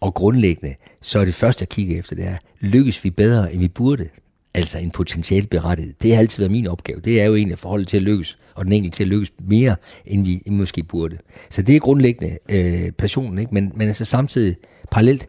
[0.00, 3.60] Og grundlæggende, så er det første, jeg kigger efter, det er, lykkes vi bedre, end
[3.60, 4.08] vi burde?
[4.54, 6.02] Altså en potentielt berettiget.
[6.02, 7.00] Det har altid været min opgave.
[7.00, 9.32] Det er jo egentlig at forholde til at lykkes, og den enkelte til at lykkes
[9.48, 9.76] mere,
[10.06, 11.18] end vi, end måske burde.
[11.50, 13.54] Så det er grundlæggende øh, passionen, ikke?
[13.54, 14.56] Men, men altså samtidig
[14.90, 15.28] parallelt,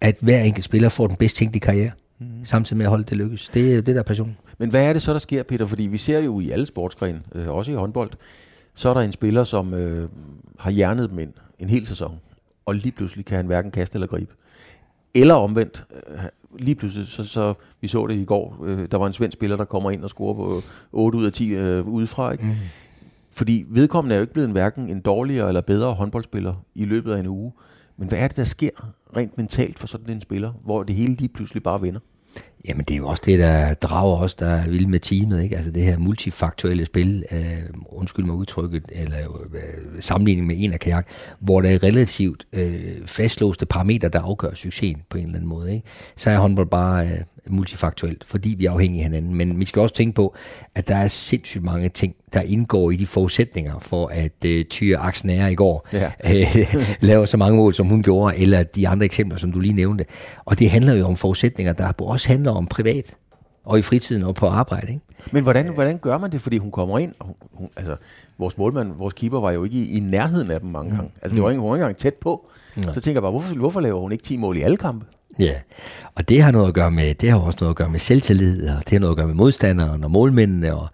[0.00, 1.90] at hver enkelt spiller får den bedst tænkte karriere,
[2.20, 2.26] mm.
[2.44, 3.50] samtidig med at holde det lykkes.
[3.54, 4.36] Det er det, der er passionen.
[4.58, 5.66] Men hvad er det så, der sker, Peter?
[5.66, 8.10] Fordi vi ser jo i alle sportsgrene, øh, også i håndbold,
[8.74, 10.08] så er der en spiller, som øh,
[10.58, 12.20] har hjernet dem ind en hel sæson,
[12.66, 14.32] og lige pludselig kan han hverken kaste eller gribe.
[15.14, 16.18] Eller omvendt, øh,
[16.58, 19.56] lige pludselig, så, så vi så det i går, øh, der var en svensk spiller,
[19.56, 22.32] der kommer ind og scorer på 8 ud af 10 øh, udefra.
[22.32, 22.44] Ikke?
[22.44, 22.50] Mm.
[23.30, 27.12] Fordi vedkommende er jo ikke blevet en, hverken en dårligere eller bedre håndboldspiller i løbet
[27.12, 27.52] af en uge.
[27.96, 28.70] Men hvad er det, der sker
[29.16, 32.00] rent mentalt for sådan en spiller, hvor det hele lige pludselig bare vender?
[32.68, 35.56] Jamen det er jo også det, der drager os, der er vilde med teamet, ikke?
[35.56, 37.38] Altså det her multifaktuelle spil, øh,
[37.86, 39.18] undskyld mig udtrykket, eller
[39.54, 41.08] øh, sammenligning med en af kajak,
[41.40, 45.74] hvor der er relativt øh, fastlåste parametre, der afgør succesen på en eller anden måde,
[45.74, 45.86] ikke?
[46.16, 49.34] Så er håndbold bare øh, multifaktuelt, fordi vi er afhængige af hinanden.
[49.34, 50.34] Men vi skal også tænke på,
[50.74, 54.98] at der er sindssygt mange ting, der indgår i de forudsætninger for, at øh, Tyre
[54.98, 56.12] Aksnære i går ja.
[56.34, 59.74] øh, laver så mange mål, som hun gjorde, eller de andre eksempler, som du lige
[59.74, 60.04] nævnte.
[60.44, 63.16] Og det handler jo om forudsætninger, der også handler om privat,
[63.64, 64.92] og i fritiden og på arbejde.
[64.92, 65.04] Ikke?
[65.30, 66.40] Men hvordan, hvordan gør man det?
[66.40, 67.96] Fordi hun kommer ind, hun, hun, altså
[68.38, 70.96] vores målmand, vores keeper var jo ikke i, i nærheden af dem mange mm.
[70.96, 71.12] gange.
[71.22, 72.50] Altså det var ikke, hun var ikke engang tæt på.
[72.76, 72.92] Ja.
[72.92, 75.06] Så tænker jeg bare, hvorfor, hvorfor laver hun ikke 10 mål i alle kampe?
[75.38, 75.54] Ja,
[76.14, 78.68] og det har noget at gøre med, det har også noget at gøre med selvtillid,
[78.68, 80.88] og det har noget at gøre med modstanderen og målmændene, og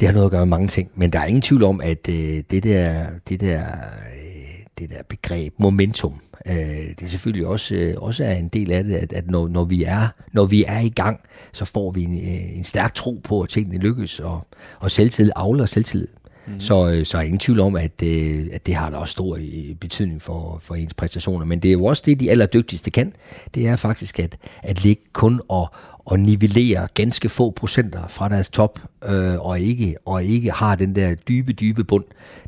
[0.00, 0.90] det har noget at gøre med mange ting.
[0.94, 5.02] Men der er ingen tvivl om, at øh, det der, det der, øh, det der
[5.08, 6.14] begreb momentum,
[6.46, 6.54] øh,
[6.98, 9.64] det er selvfølgelig også, øh, også er en del af det, at, at når, når,
[9.64, 11.20] vi er, når vi er i gang,
[11.52, 14.46] så får vi en, øh, en stærk tro på, at tingene lykkes, og,
[14.78, 16.08] og selvtillid avler selvtillid.
[16.50, 16.60] Mm.
[16.60, 19.36] Så, øh, så er ingen tvivl om, at, øh, at det har da også stor
[19.36, 21.46] øh, betydning for, for ens præstationer.
[21.46, 23.12] Men det er jo også det, de allerdygtigste kan.
[23.54, 25.70] Det er faktisk at, at ligge kun og,
[26.04, 30.94] og nivellere ganske få procenter fra deres top, øh, og, ikke, og ikke har den
[30.94, 32.04] der dybe, dybe bund.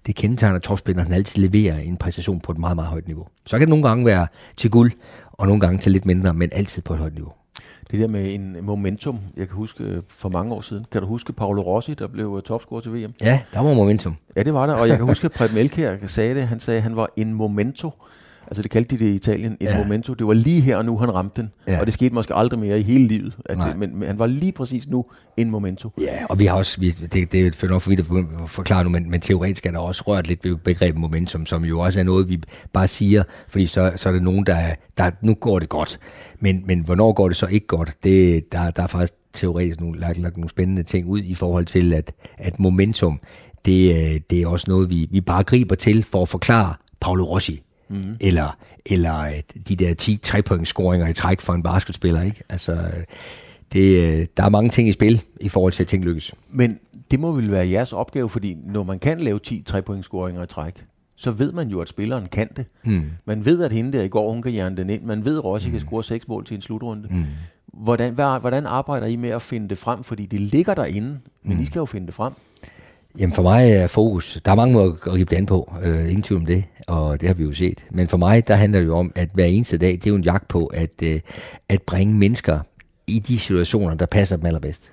[0.07, 3.27] Det kendetegner topspilleren, han altid leverer en præstation på et meget, meget højt niveau.
[3.47, 4.27] Så kan det nogle gange være
[4.57, 4.93] til guld,
[5.33, 7.33] og nogle gange til lidt mindre, men altid på et højt niveau.
[7.93, 10.87] Det der med en momentum, jeg kan huske øh, for mange år siden.
[10.93, 13.15] Kan du huske Paolo Rossi, der blev øh, topscorer til VM?
[13.23, 14.17] Ja, der var momentum.
[14.37, 14.75] Ja, det var der.
[14.75, 16.43] Og jeg kan huske, at Preben Elkjær sagde det.
[16.43, 17.91] Han sagde, at han var en momento.
[18.47, 19.79] Altså det kaldte de det i Italien, en ja.
[19.79, 20.15] momento.
[20.15, 21.51] Det var lige her og nu, han ramte den.
[21.67, 21.81] Ja.
[21.81, 23.37] Og det skete måske aldrig mere i hele livet.
[23.47, 25.05] At det, men, men han var lige præcis nu
[25.37, 25.91] en momento.
[26.01, 28.07] Ja, og vi har også, vi, det, det er nok for vidt at
[28.51, 31.81] forklare nu, men, men teoretisk er der også rørt lidt ved begrebet momentum, som jo
[31.81, 35.35] også er noget, vi bare siger, fordi så, så er det nogen, der, der, nu
[35.35, 35.99] går det godt.
[36.41, 37.97] Men, men hvornår går det så ikke godt?
[38.05, 41.67] Det, der, der er faktisk teoretisk nogle, lagt, lagt nogle spændende ting ud i forhold
[41.67, 43.21] til, at, at momentum,
[43.65, 47.25] det, øh, det er også noget, vi, vi bare griber til for at forklare Paolo
[47.25, 47.63] Rossi
[47.93, 48.17] mm.
[48.21, 52.23] eller, eller øh, de der 10 3-point-scoringer i træk for en basketspiller.
[52.23, 52.43] Ikke?
[52.49, 52.79] Altså,
[53.73, 56.35] det, øh, der er mange ting i spil i forhold til, at ting lykkes.
[56.51, 56.79] Men
[57.11, 60.75] det må vel være jeres opgave, fordi når man kan lave 10 3-point-scoringer i træk,
[61.17, 62.67] så ved man jo, at spilleren kan det.
[62.85, 63.11] Mm.
[63.25, 65.03] Man ved, at hende der i går, hun kan hjerne den ind.
[65.03, 65.73] Man ved, at Rossi mm.
[65.73, 67.09] kan score seks mål til en slutrunde.
[67.11, 67.25] Mm.
[67.73, 70.05] Hvordan, hvad, hvordan arbejder I med at finde det frem?
[70.05, 71.63] Fordi det ligger derinde, men mm.
[71.63, 72.33] I skal jo finde det frem.
[73.19, 76.09] Jamen for mig er fokus, der er mange måder at gribe det an på, øh,
[76.09, 77.85] ingen tvivl om det, og det har vi jo set.
[77.91, 80.17] Men for mig, der handler det jo om, at hver eneste dag, det er jo
[80.17, 81.21] en jagt på, at, øh,
[81.69, 82.61] at bringe mennesker
[83.07, 84.93] i de situationer, der passer dem allerbedst.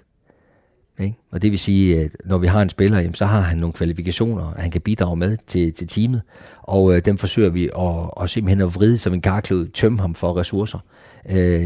[1.00, 1.16] Ikke?
[1.32, 3.74] Og det vil sige, at når vi har en spiller, jamen, så har han nogle
[3.74, 6.22] kvalifikationer, han kan bidrage med til, til teamet,
[6.62, 10.16] og øh, dem forsøger vi at, at simpelthen at vride som en karklud, tømme ham
[10.16, 11.09] for ressourcer øh,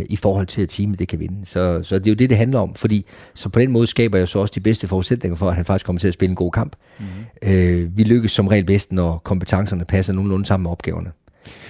[0.10, 1.46] i forhold til, at teamet det kan vinde.
[1.46, 4.18] Så, så det er jo det, det handler om, fordi så på den måde skaber
[4.18, 6.36] jeg så også de bedste forudsætninger for, at han faktisk kommer til at spille en
[6.36, 6.76] god kamp.
[7.00, 7.54] Mm-hmm.
[7.54, 11.12] Øh, vi lykkes som regel bedst, når kompetencerne passer nogenlunde sammen med opgaverne.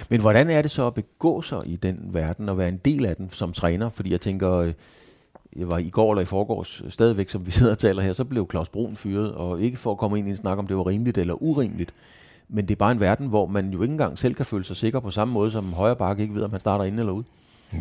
[0.08, 3.06] Men hvordan er det så at begå sig i den verden og være en del
[3.06, 3.90] af den som træner?
[3.90, 4.72] Fordi jeg tænker, øh,
[5.56, 8.24] jeg var i går eller i forgårs stadigvæk, som vi sidder og taler her, så
[8.24, 10.76] blev Claus Brun fyret, og ikke for at komme ind i en snak om, det
[10.76, 11.92] var rimeligt eller urimeligt,
[12.48, 14.76] men det er bare en verden, hvor man jo ikke engang selv kan føle sig
[14.76, 17.22] sikker på samme måde, som højre bakke ikke ved, om han starter ind eller ud.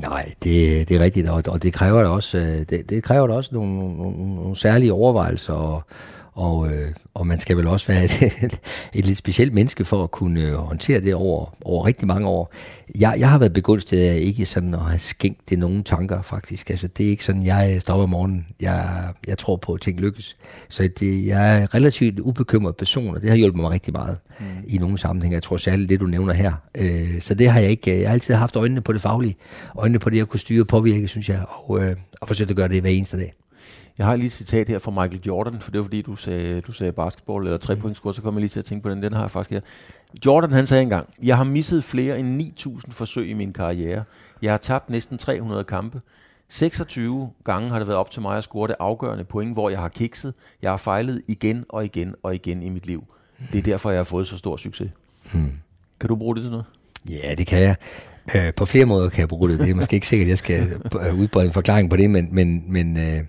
[0.02, 3.28] Nej, det, det er rigtigt, og, og det kræver da også, øh, det, det kræver
[3.28, 5.84] da også nogle, nogle, nogle særlige overvejelser og,
[6.34, 8.04] og, øh, og man skal vel også være
[8.44, 8.60] et,
[8.94, 12.54] et lidt specielt menneske for at kunne øh, håndtere det over, over rigtig mange år.
[13.00, 16.70] Jeg, jeg har været begunstiget af ikke sådan at have skænkt det nogen tanker faktisk.
[16.70, 18.48] Altså det er ikke sådan, jeg stopper om morgenen.
[18.62, 20.38] Jeg, jeg tror på, at ting lykkes.
[20.70, 24.18] Så det, jeg er en relativt ubekymret person, og det har hjulpet mig rigtig meget
[24.40, 24.46] mm.
[24.68, 25.36] i nogle sammenhænge.
[25.36, 26.54] Jeg tror særligt det, du nævner her.
[26.78, 28.00] Øh, så det har jeg ikke.
[28.00, 29.36] Jeg har altid haft øjnene på det faglige.
[29.76, 31.46] Øjnene på det, jeg kunne styre og påvirke, synes jeg.
[31.48, 33.34] Og, øh, og forsøgt at gøre det hver eneste dag.
[33.98, 36.62] Jeg har lige et citat her fra Michael Jordan, for det var fordi, du sagde,
[36.62, 38.90] du sagde basketball eller tre point score, så kom jeg lige til at tænke på
[38.90, 39.04] den.
[39.04, 39.62] Den har jeg faktisk her.
[40.26, 44.04] Jordan han sagde engang, jeg har misset flere end 9.000 forsøg i min karriere.
[44.42, 46.02] Jeg har tabt næsten 300 kampe.
[46.50, 49.80] 26 gange har det været op til mig at score det afgørende point, hvor jeg
[49.80, 50.34] har kikset.
[50.62, 53.04] Jeg har fejlet igen og igen og igen i mit liv.
[53.52, 54.92] Det er derfor, jeg har fået så stor succes.
[55.34, 55.52] Hmm.
[56.00, 56.66] Kan du bruge det til noget?
[57.10, 57.76] Ja, det kan jeg.
[58.36, 59.60] Øh, på flere måder kan jeg bruge det.
[59.60, 60.82] Det er måske ikke sikkert, at jeg skal
[61.22, 63.22] udbrede en forklaring på det, men, men, men øh,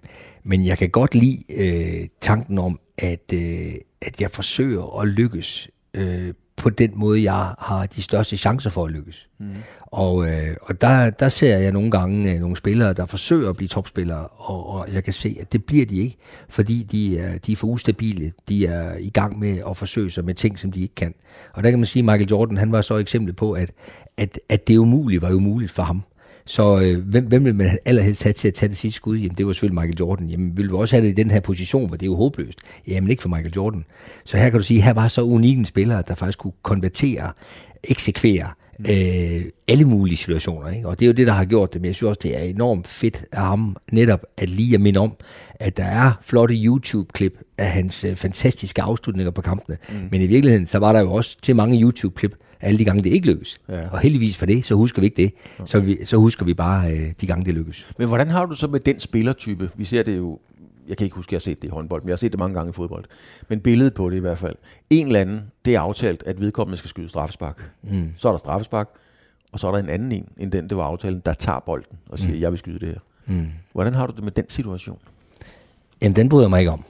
[0.45, 5.69] men jeg kan godt lide øh, tanken om, at, øh, at jeg forsøger at lykkes
[5.95, 9.29] øh, på den måde, jeg har de største chancer for at lykkes.
[9.41, 9.47] Mm.
[9.87, 13.57] Og, øh, og der, der ser jeg nogle gange øh, nogle spillere, der forsøger at
[13.57, 16.17] blive topspillere, og, og jeg kan se, at det bliver de ikke,
[16.49, 18.33] fordi de er, de er for ustabile.
[18.49, 21.15] De er i gang med at forsøge sig med ting, som de ikke kan.
[21.53, 23.71] Og der kan man sige, at Michael Jordan han var så et eksempel på, at,
[24.17, 26.03] at, at det umulige var umuligt for ham.
[26.47, 29.19] Så øh, hvem, hvem vil man allerhelst have til at tage det sidste skud?
[29.19, 30.31] Jamen, det var selvfølgelig Michael Jordan.
[30.31, 32.59] Jamen, vil du også have det i den her position, hvor det er jo håbløst?
[32.89, 33.85] Jamen, ikke for Michael Jordan.
[34.25, 36.53] Så her kan du sige, at her var så unik en spiller, der faktisk kunne
[36.63, 37.33] konvertere,
[37.85, 38.85] eksekvere, mm.
[38.91, 40.69] øh, alle mulige situationer.
[40.71, 40.89] Ikke?
[40.89, 41.81] Og det er jo det, der har gjort det.
[41.81, 45.01] Men jeg synes også, det er enormt fedt af ham netop at lige at minde
[45.01, 45.13] om,
[45.55, 49.77] at der er flotte YouTube-klip af hans øh, fantastiske afslutninger på kampene.
[49.89, 49.95] Mm.
[50.11, 52.35] Men i virkeligheden, så var der jo også til mange YouTube-klip,
[52.65, 53.61] alle de gange, det ikke lykkes.
[53.69, 53.89] Ja.
[53.89, 55.33] Og heldigvis for det, så husker vi ikke det.
[55.59, 55.67] Okay.
[55.67, 57.87] Så, vi, så husker vi bare øh, de gange, det lykkes.
[57.99, 59.71] Men hvordan har du så med den spillertype?
[59.77, 60.39] Vi ser det jo,
[60.89, 62.33] jeg kan ikke huske, at jeg har set det i håndbold, men jeg har set
[62.33, 63.05] det mange gange i fodbold.
[63.49, 64.55] Men billedet på det i hvert fald.
[64.91, 67.71] En eller anden, det er aftalt, at vedkommende skal skyde straffespark.
[67.83, 68.13] Mm.
[68.17, 68.89] Så er der straffespark,
[69.53, 71.99] og så er der en anden en, end den, det var aftalen, der tager bolden
[72.09, 72.41] og siger, mm.
[72.41, 72.99] jeg vil skyde det her.
[73.27, 73.47] Mm.
[73.73, 74.99] Hvordan har du det med den situation?
[76.03, 76.85] Jamen, den bryder jeg mig ikke om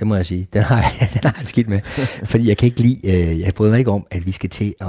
[0.00, 0.48] det må jeg sige.
[0.52, 0.82] Den har,
[1.14, 1.80] den har jeg skidt med.
[2.24, 4.74] Fordi jeg kan ikke lide, øh, jeg bryder mig ikke om, at vi skal til
[4.80, 4.88] at,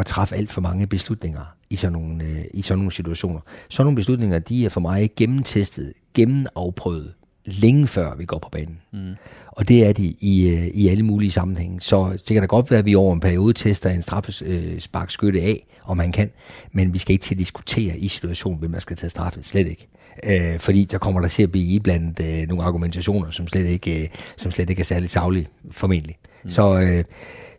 [0.00, 3.40] at træffe alt for mange beslutninger i sådan, nogle, øh, i sådan nogle situationer.
[3.68, 8.78] Sådan nogle beslutninger, de er for mig gennemtestet, gennemafprøvet, længe før vi går på banen.
[8.92, 9.14] Mm.
[9.46, 11.80] Og det er de i, øh, i alle mulige sammenhænge.
[11.80, 15.66] Så det kan da godt være, at vi over en periode tester en straffesparkskytte af,
[15.84, 16.30] om man kan,
[16.72, 19.42] men vi skal ikke til at diskutere i situationen, hvem man skal tage straffe.
[19.42, 19.88] Slet ikke.
[20.24, 24.02] Øh, fordi der kommer der til at blive iblandet øh, nogle argumentationer, som slet ikke,
[24.02, 26.16] øh, som slet ikke er særlig savlige, formentlig.
[26.44, 26.50] Mm.
[26.50, 27.04] Så, øh,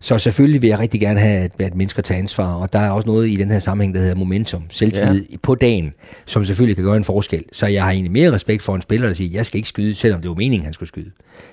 [0.01, 2.89] så selvfølgelig vil jeg rigtig gerne have, at, at mennesker tager ansvar, og der er
[2.89, 5.37] også noget i den her sammenhæng, der hedder momentum, selvtillid ja.
[5.43, 5.93] på dagen,
[6.25, 7.43] som selvfølgelig kan gøre en forskel.
[7.51, 9.95] Så jeg har egentlig mere respekt for en spiller, der siger, jeg skal ikke skyde,
[9.95, 11.11] selvom det var meningen, han skulle skyde,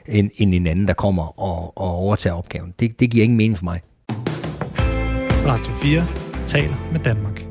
[0.08, 2.74] end, end en anden, der kommer og, og overtager opgaven.
[2.80, 3.80] Det, det giver ingen mening for mig.
[5.46, 6.06] Radio 4
[6.46, 7.44] taler med Danmark.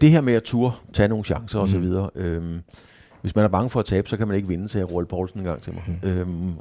[0.00, 2.20] Det her med at turde, tage nogle chancer osv., mm.
[2.22, 2.60] øhm,
[3.22, 5.38] hvis man er bange for at tabe, så kan man ikke vinde, til Roald Poulsen
[5.38, 5.82] en gang til mig.
[5.86, 6.08] Mm.
[6.08, 6.52] Øhm,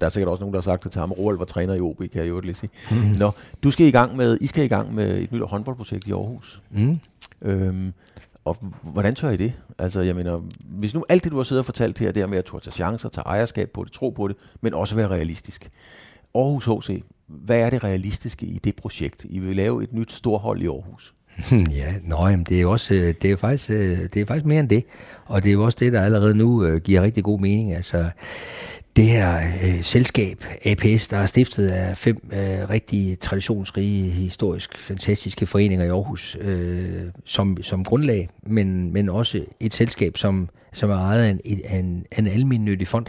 [0.00, 1.12] der er sikkert også nogen, der har sagt det til ham.
[1.12, 2.70] Roald var træner i OB, kan jeg jo lige sige.
[2.90, 2.96] Mm.
[2.96, 3.30] Nå,
[3.62, 6.62] du skal i gang med, I skal i gang med et nyt håndboldprojekt i Aarhus.
[6.70, 6.98] Mm.
[7.42, 7.92] Øhm,
[8.44, 9.52] og hvordan tør I det?
[9.78, 12.26] Altså, jeg mener, hvis nu alt det, du har siddet og fortalt her, det er
[12.26, 15.70] med at tage chancer, tage ejerskab på det, tro på det, men også være realistisk.
[16.34, 19.26] Aarhus HC, hvad er det realistiske i det projekt?
[19.28, 21.14] I vil lave et nyt storhold i Aarhus.
[21.80, 24.60] Ja, nøj, men det er også, øh, det er faktisk, øh, det er faktisk mere
[24.60, 24.84] end det.
[25.26, 27.74] Og det er jo også det, der allerede nu øh, giver rigtig god mening.
[27.74, 28.10] Altså,
[28.96, 35.46] det her øh, selskab, APS, der er stiftet af fem øh, rigtig traditionsrige, historisk fantastiske
[35.46, 40.96] foreninger i Aarhus øh, som, som grundlag, men, men også et selskab, som, som er
[40.96, 41.40] ejet af en,
[41.84, 43.06] en, en almindelig fond,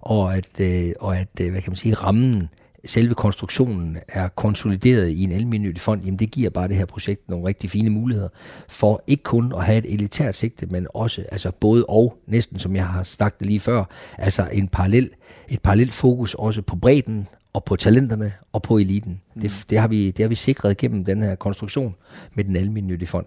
[0.00, 2.48] og at, øh, og at øh, hvad kan man sige, rammen
[2.86, 7.28] selve konstruktionen er konsolideret i en almindelig fond, jamen det giver bare det her projekt
[7.28, 8.28] nogle rigtig fine muligheder
[8.68, 12.76] for ikke kun at have et elitært sigte, men også altså både og, næsten som
[12.76, 13.84] jeg har sagt det lige før,
[14.18, 15.10] altså en parallel,
[15.48, 19.20] et parallelt fokus også på bredden og på talenterne og på eliten.
[19.34, 19.42] Mm.
[19.42, 21.94] Det, det, har vi, det har vi sikret gennem den her konstruktion
[22.34, 23.26] med den almindelige fond.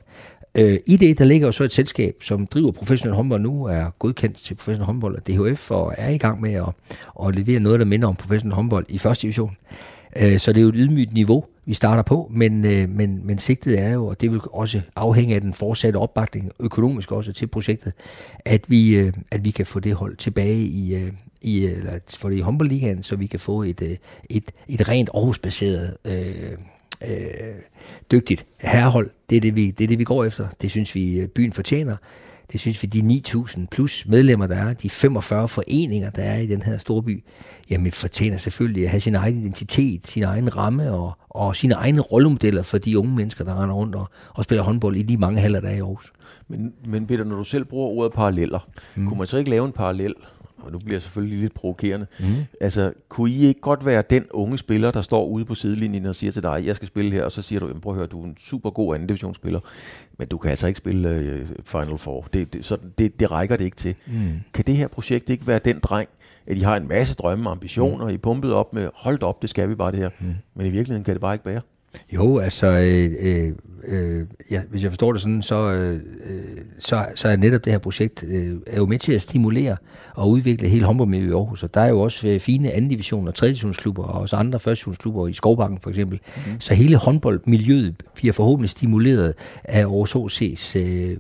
[0.57, 3.89] Øh, I det, der ligger jo så et selskab, som driver professionel håndbold nu, er
[3.99, 6.69] godkendt til professionel håndbold af DHF, og er i gang med at,
[7.25, 9.57] at levere noget, der minder om professionel håndbold i første division.
[10.15, 13.37] Øh, så det er jo et ydmygt niveau, vi starter på, men, øh, men, men
[13.37, 17.47] sigtet er jo, og det vil også afhænge af den fortsatte opbakning, økonomisk også til
[17.47, 17.93] projektet,
[18.45, 21.99] at vi, øh, at vi kan få det hold tilbage i, øh, i, øh, eller
[22.17, 23.95] få det i håndboldligaen, så vi kan få et, øh,
[24.29, 26.57] et, et rent Aarhus-baseret øh,
[27.07, 27.55] øh,
[28.11, 29.09] dygtigt herrehold.
[29.29, 30.47] Det er det, vi, det er det, vi går efter.
[30.61, 31.95] Det synes vi, øh, byen fortjener.
[32.51, 36.47] Det synes vi, de 9.000 plus medlemmer, der er, de 45 foreninger, der er i
[36.47, 37.23] den her store by,
[37.69, 42.01] jamen fortjener selvfølgelig at have sin egen identitet, sin egen ramme og, og sine egne
[42.01, 45.41] rollemodeller for de unge mennesker, der render rundt og, og spiller håndbold i de mange
[45.41, 46.13] haller, der er i Aarhus.
[46.47, 48.59] Men, men Peter, når du selv bruger ordet paralleller,
[48.95, 49.07] mm.
[49.07, 50.13] kunne man så ikke lave en parallel
[50.57, 52.07] og nu bliver jeg selvfølgelig lidt provokerende.
[52.19, 52.25] Mm.
[52.61, 56.15] Altså, kunne I ikke godt være den unge spiller, der står ude på sidelinjen og
[56.15, 58.21] siger til dig, jeg skal spille her, og så siger du, prøv at høre, du
[58.21, 59.59] er en super god anden divisionsspiller,
[60.19, 62.27] men du kan altså ikke spille uh, Final Four.
[62.33, 63.95] Det, det, så det, det rækker det ikke til.
[64.07, 64.13] Mm.
[64.53, 66.09] Kan det her projekt ikke være den dreng,
[66.47, 68.13] at I har en masse drømme og ambitioner, mm.
[68.13, 70.09] I pumpet op med, hold op, det skal vi bare det her.
[70.19, 70.33] Mm.
[70.55, 71.61] Men i virkeligheden kan det bare ikke være.
[72.13, 73.51] Jo, altså, øh, øh,
[73.87, 75.99] øh, ja, hvis jeg forstår det sådan, så, øh,
[76.79, 79.77] så, så er netop det her projekt øh, er jo med til at stimulere
[80.15, 81.63] og udvikle hele håndboldmiljøet i Aarhus.
[81.63, 84.59] Og der er jo også øh, fine anden division og tredje divisionsklubber, og også andre
[84.59, 86.19] første divisionsklubber i Skovbakken for eksempel.
[86.35, 86.59] Mm.
[86.59, 89.33] Så hele håndboldmiljøet bliver forhåbentlig stimuleret
[89.63, 91.17] af Aarhus HC's øh,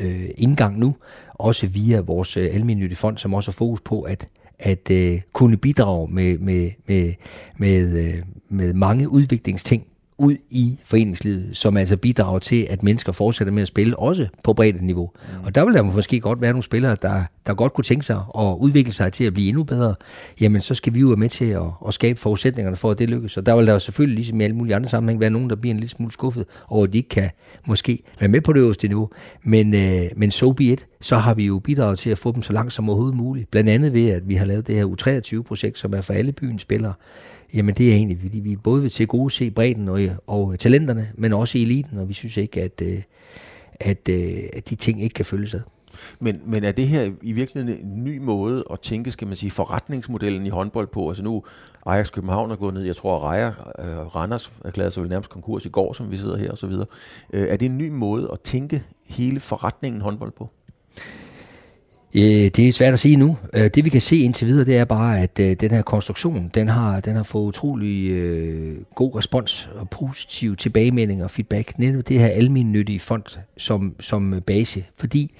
[0.00, 0.96] øh, indgang nu,
[1.34, 4.28] også via vores øh, almindelige fond, som også har fokus på, at
[4.58, 7.14] at øh, kunne bidrage med, med, med,
[7.56, 9.86] med, øh, med mange udviklingsting
[10.18, 14.52] ud i foreningslivet, som altså bidrager til, at mennesker fortsætter med at spille, også på
[14.52, 15.10] bredt niveau.
[15.14, 15.44] Mm.
[15.44, 18.20] Og der vil der måske godt være nogle spillere, der, der godt kunne tænke sig
[18.38, 19.94] at udvikle sig til at blive endnu bedre.
[20.40, 23.10] Jamen, så skal vi jo være med til at, at skabe forudsætningerne for, at det
[23.10, 23.36] lykkes.
[23.36, 25.56] Og der vil der jo selvfølgelig, ligesom i alle mulige andre sammenhæng, være nogen, der
[25.56, 27.30] bliver en lille smule skuffet over, at de ikke kan
[27.66, 29.10] måske være med på det øverste niveau.
[29.42, 32.42] Men, øh, men so be it, så har vi jo bidraget til at få dem
[32.42, 33.50] så langt som overhovedet muligt.
[33.50, 36.62] Blandt andet ved, at vi har lavet det her U23-projekt, som er for alle byens
[36.62, 36.92] spillere.
[37.54, 41.10] Jamen det er egentlig, fordi vi både vil til gode se bredden og, og talenterne,
[41.14, 43.02] men også eliten, og vi synes ikke, at, øh,
[43.80, 45.60] at, øh, at de ting ikke kan følges ad.
[46.20, 49.50] Men, men er det her i virkeligheden en ny måde at tænke, skal man sige,
[49.50, 51.08] forretningsmodellen i håndbold på?
[51.08, 51.42] Altså nu,
[51.86, 55.30] Ajax København er gået ned, jeg tror, Raja, uh, øh, Randers erklærede sig vel nærmest
[55.30, 56.86] konkurs i går, som vi sidder her og så videre.
[57.34, 60.50] Uh, er det en ny måde at tænke hele forretningen håndbold på?
[62.14, 63.36] Øh, det er svært at sige nu.
[63.52, 66.50] Øh, det vi kan se indtil videre, det er bare, at øh, den her konstruktion,
[66.54, 68.16] den har, den har fået utrolig
[68.94, 71.78] god respons og positiv tilbagemelding og feedback.
[71.78, 75.34] Netop det her almindelige fond som, som base, fordi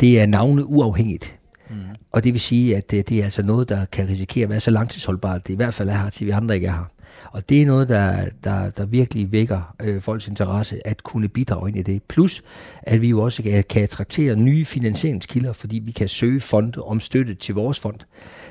[0.00, 1.36] det er navne uafhængigt.
[1.70, 1.76] Mm.
[2.12, 4.60] Og det vil sige, at det, det er altså noget, der kan risikere at være
[4.60, 5.46] så langtidsholdbart.
[5.46, 6.90] Det i hvert fald er her, til vi andre ikke er her.
[7.32, 11.68] Og det er noget, der, der, der virkelig vækker øh, folks interesse, at kunne bidrage
[11.68, 12.02] ind i det.
[12.02, 12.42] Plus,
[12.82, 17.00] at vi jo også kan, kan attraktere nye finansieringskilder, fordi vi kan søge fonde om
[17.00, 17.96] støtte til vores fond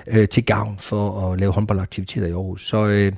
[0.07, 2.67] øh, til gavn for at lave håndboldaktiviteter i Aarhus.
[2.67, 3.13] Så, øh,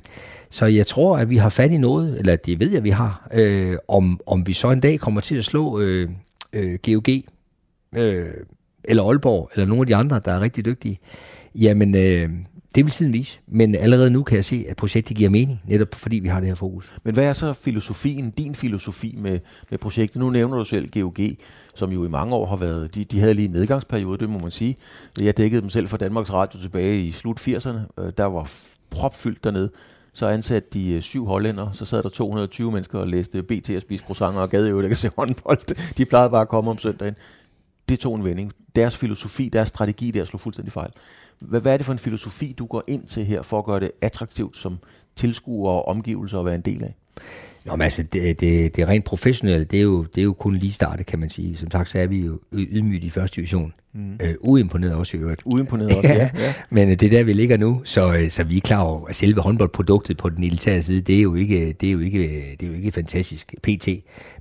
[0.50, 2.90] så jeg tror, at vi har fat i noget, eller det ved jeg, at vi
[2.90, 3.28] har.
[3.34, 6.08] Øh, om, om vi så en dag kommer til at slå øh,
[6.52, 7.08] øh, GOG,
[7.96, 8.26] øh,
[8.84, 10.98] eller Aalborg, eller nogle af de andre, der er rigtig dygtige,
[11.54, 11.96] jamen...
[11.96, 12.30] Øh,
[12.74, 15.94] det vil tiden vise, men allerede nu kan jeg se, at projektet giver mening, netop
[15.94, 16.92] fordi vi har det her fokus.
[17.04, 19.38] Men hvad er så filosofien, din filosofi med,
[19.70, 20.20] med projektet?
[20.20, 21.18] Nu nævner du selv GOG,
[21.74, 24.38] som jo i mange år har været, de, de havde lige en nedgangsperiode, det må
[24.38, 24.76] man sige.
[25.20, 28.50] Jeg dækkede dem selv for Danmarks Radio tilbage i slut 80'erne, øh, der var
[28.90, 29.70] propfyldt dernede.
[30.12, 33.82] Så ansatte de øh, syv hollænder, så sad der 220 mennesker og læste BT og
[33.82, 35.94] spiste croissanter og gad jo ikke at se håndbold.
[35.94, 37.14] De plejede bare at komme om søndagen.
[37.88, 38.52] Det tog en vending.
[38.76, 40.90] Deres filosofi, deres strategi der slog fuldstændig fejl.
[41.38, 43.80] Hvad, hvad er det for en filosofi, du går ind til her for at gøre
[43.80, 44.78] det attraktivt som
[45.16, 46.94] tilskuer og omgivelser at være en del af?
[47.66, 50.32] Nå, men altså, det, det, det er rent professionelt, det er, jo, det er jo
[50.32, 51.56] kun lige startet, kan man sige.
[51.56, 53.72] Som sagt, så er vi jo ydmygt i første division.
[53.94, 54.18] Mm.
[54.22, 55.42] Øh, uimponeret også i øvrigt.
[55.44, 56.30] Uimponeret også, ja.
[56.38, 56.54] ja.
[56.70, 59.08] Men øh, det er der, vi ligger nu, så, øh, så vi er klar over,
[59.08, 62.18] at selve håndboldproduktet på den elitære side, det er, jo ikke, det, er jo ikke,
[62.60, 63.88] det er jo ikke fantastisk pt.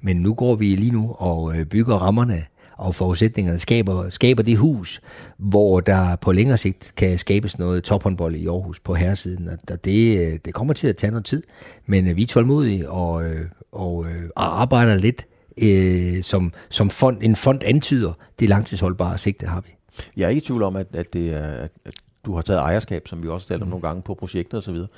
[0.02, 2.46] Men nu går vi lige nu og øh, bygger rammerne
[2.78, 5.02] og forudsætningerne skaber, skaber det hus,
[5.38, 9.50] hvor der på længere sigt kan skabes noget tophåndbold i Aarhus på herresiden.
[9.72, 11.44] Og det, det kommer til at tage noget tid,
[11.86, 14.06] men øh, vi er tålmodige og, øh, og,
[14.36, 19.70] og arbejder lidt, øh, som, som fond, en fond antyder, det langtidsholdbare sigte har vi.
[20.18, 21.94] Jeg er ikke i tvivl om, at, at, det er, at
[22.26, 23.70] du har taget ejerskab, som vi også talte om mm.
[23.70, 24.76] nogle gange på projekter osv.
[24.76, 24.90] Og,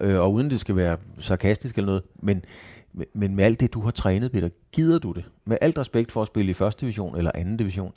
[0.00, 2.44] øh, og uden det skal være sarkastisk eller noget, men
[3.14, 5.24] men med alt det, du har trænet, Peter, gider du det?
[5.46, 7.92] Med alt respekt for at spille i første division eller anden division,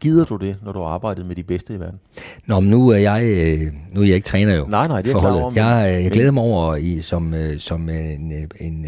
[0.00, 2.00] gider du det, når du har arbejdet med de bedste i verden?
[2.46, 4.66] Nå, men nu er jeg, øh, nu er jeg ikke træner jo.
[4.66, 5.52] Nej, nej, det er klar over.
[5.54, 8.86] Jeg, øh, jeg glæder mig over i, som, øh, som en, en,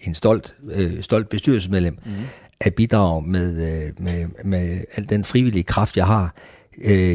[0.00, 0.54] en stolt,
[1.00, 2.12] stolt bestyrelsesmedlem mm.
[2.60, 3.52] at bidrage med,
[3.98, 6.34] med, med al den frivillige kraft, jeg har,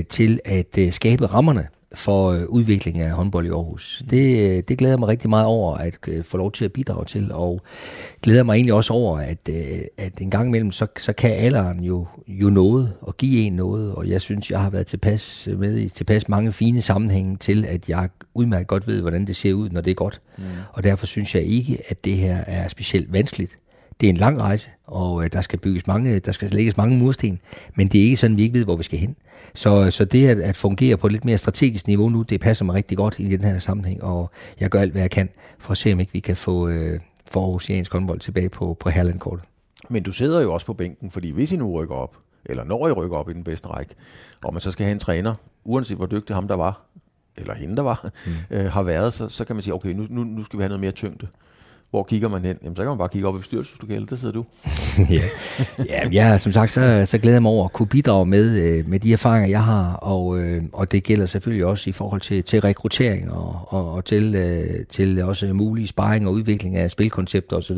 [0.09, 4.03] til at skabe rammerne for øh, udviklingen af håndbold i Aarhus.
[4.09, 7.05] Det, øh, det glæder mig rigtig meget over at øh, få lov til at bidrage
[7.05, 7.61] til, og
[8.21, 9.49] glæder mig egentlig også over, at,
[9.97, 13.95] at en gang imellem, så, så kan alderen jo, jo noget, og give en noget,
[13.95, 17.89] og jeg synes, jeg har været tilpas med i tilpas mange fine sammenhænge til, at
[17.89, 20.21] jeg udmærket godt ved, hvordan det ser ud, når det er godt.
[20.37, 20.43] Mm.
[20.71, 23.57] Og derfor synes jeg ikke, at det her er specielt vanskeligt.
[24.01, 26.97] Det er en lang rejse, og øh, der skal bygges mange, der skal lægges mange
[26.97, 27.39] mursten,
[27.75, 29.15] men det er ikke sådan, vi ikke ved, hvor vi skal hen.
[29.53, 32.65] Så, så det at, at fungere på et lidt mere strategisk niveau nu, det passer
[32.65, 35.29] mig rigtig godt i den her sammenhæng, og jeg gør alt, hvad jeg kan
[35.59, 38.89] for at se, om ikke vi kan få, øh, få Aarhusiansk håndbold tilbage på, på
[38.89, 39.45] herlandkortet.
[39.89, 42.15] Men du sidder jo også på bænken, fordi hvis I nu rykker op,
[42.45, 43.95] eller når I rykker op i den bedste række,
[44.43, 45.33] og man så skal have en træner,
[45.63, 46.85] uanset hvor dygtig ham der var,
[47.35, 48.57] eller hende der var, mm.
[48.57, 50.69] øh, har været, så, så kan man sige, okay, nu, nu, nu skal vi have
[50.69, 51.27] noget mere tyngde.
[51.89, 52.57] Hvor kigger man hen?
[52.63, 54.45] Jamen, så kan man bare kigge op i bestyrelseslokalet, der sidder du.
[55.15, 55.21] ja.
[55.85, 58.89] ja, ja, som sagt, så, så glæder jeg mig over at kunne bidrage med, øh,
[58.89, 62.43] med de erfaringer, jeg har, og, øh, og det gælder selvfølgelig også i forhold til,
[62.43, 67.57] til rekruttering og, og, og til, øh, til også mulig sparring og udvikling af spilkoncepter
[67.57, 67.77] osv.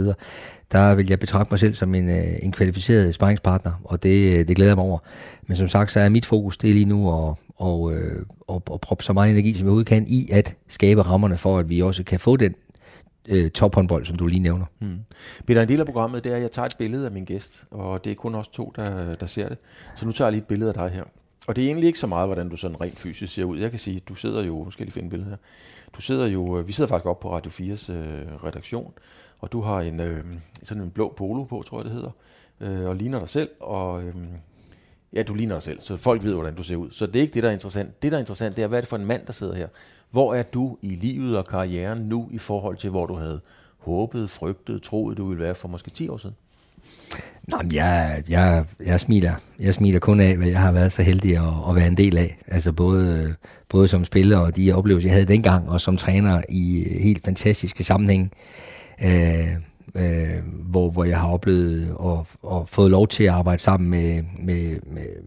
[0.71, 4.47] Der vil jeg betragte mig selv som en, øh, en kvalificeret sparringspartner, og det, øh,
[4.47, 4.99] det glæder jeg mig over.
[5.47, 8.81] Men som sagt, så er mit fokus det lige nu at, og, øh, og, og
[8.81, 11.81] proppe så meget energi, som jeg overhovedet kan, i at skabe rammerne for, at vi
[11.81, 12.55] også kan få den
[13.27, 14.65] øh, tophåndbold, som du lige nævner.
[14.79, 14.99] Hmm.
[15.47, 17.65] Peter, en del af programmet, det er, at jeg tager et billede af min gæst,
[17.71, 19.57] og det er kun os to, der, der ser det.
[19.95, 21.03] Så nu tager jeg lige et billede af dig her.
[21.47, 23.57] Og det er egentlig ikke så meget, hvordan du sådan rent fysisk ser ud.
[23.57, 25.37] Jeg kan sige, du sidder jo, nu skal jeg lige finde billede her.
[25.95, 28.93] Du sidder jo, øh, vi sidder faktisk op på Radio 4's øh, redaktion,
[29.39, 30.23] og du har en, øh,
[30.63, 32.11] sådan en blå polo på, tror jeg det hedder,
[32.61, 34.15] øh, og ligner dig selv, og øh,
[35.13, 36.91] ja, du ligner dig selv, så folk ved, hvordan du ser ud.
[36.91, 38.03] Så det er ikke det, der er interessant.
[38.03, 39.67] Det, der er interessant, det er, hvad er det for en mand, der sidder her?
[40.11, 43.39] Hvor er du i livet og karrieren nu i forhold til, hvor du havde
[43.77, 46.35] håbet, frygtet, troet, du ville være for måske 10 år siden?
[47.47, 49.33] Nå, jeg, jeg, jeg, smiler.
[49.59, 52.17] jeg smiler kun af, hvad jeg har været så heldig at, at være en del
[52.17, 52.37] af.
[52.47, 53.35] Altså både,
[53.69, 57.83] både som spiller og de oplevelser, jeg havde dengang, og som træner i helt fantastiske
[57.83, 58.31] sammenhæng,
[59.03, 59.47] øh,
[59.95, 64.23] øh, hvor, hvor jeg har oplevet og, og fået lov til at arbejde sammen med,
[64.39, 64.79] med,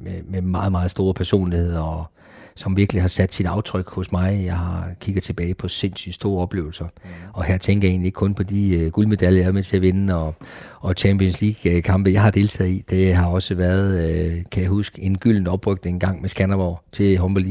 [0.03, 2.05] med, med meget, meget store personligheder og,
[2.55, 4.45] som virkelig har sat sit aftryk hos mig.
[4.45, 6.85] Jeg har kigget tilbage på sindssygt store oplevelser.
[6.85, 7.11] Mm.
[7.33, 9.77] Og her tænker jeg egentlig ikke kun på de uh, guldmedaljer, jeg er med til
[9.77, 10.35] at vinde, og,
[10.81, 12.85] og Champions League-kampe, jeg har deltaget i.
[12.91, 16.81] Det har også været, øh, kan jeg huske, en gylden oprykning en gang med Skanderborg
[16.93, 17.43] til Humble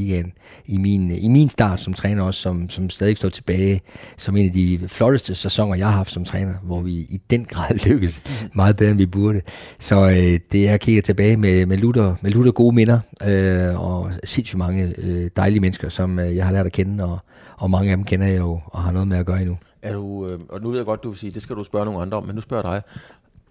[0.66, 3.80] i min, i min start som træner også, som, som stadig står tilbage
[4.16, 7.44] som en af de flotteste sæsoner, jeg har haft som træner, hvor vi i den
[7.44, 8.22] grad lykkedes
[8.54, 9.40] meget bedre, end vi burde.
[9.80, 14.10] Så øh, det jeg kigger tilbage med, med, lutter, med lutter gode minder, øh, og
[14.24, 17.18] sindssygt mange øh, dejlige mennesker, som øh, jeg har lært at kende, og,
[17.56, 19.56] og mange af dem kender jeg jo, og har noget med at gøre endnu.
[19.82, 21.84] Er du, øh, og nu ved jeg godt, du vil sige, det skal du spørge
[21.84, 22.92] nogle andre om, men nu spørger jeg dig.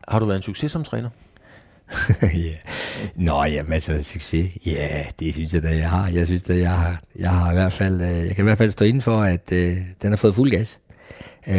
[0.10, 1.10] Har du været en succes som træner?
[2.22, 2.55] ja.
[3.16, 4.51] Nå, ja, masser af succes.
[4.66, 6.07] Ja, det synes jeg da, jeg har.
[6.07, 8.57] Jeg synes at jeg har, jeg har i hvert fald, øh, jeg kan i hvert
[8.57, 10.80] fald stå inden for, at øh, den har fået fuld gas.
[11.47, 11.55] Øh,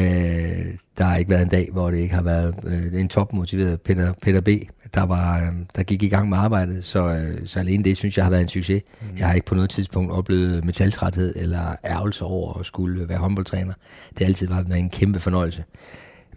[0.98, 4.12] der har ikke været en dag, hvor det ikke har været øh, en topmotiveret Peter,
[4.22, 4.48] Peter B.,
[4.94, 8.16] der, var, øh, der gik i gang med arbejdet, så, øh, så alene det synes
[8.16, 8.82] jeg har været en succes.
[9.00, 9.18] Mm.
[9.18, 13.72] Jeg har ikke på noget tidspunkt oplevet metaltræthed eller ærgelse over at skulle være håndboldtræner.
[14.10, 15.64] Det har altid været en kæmpe fornøjelse.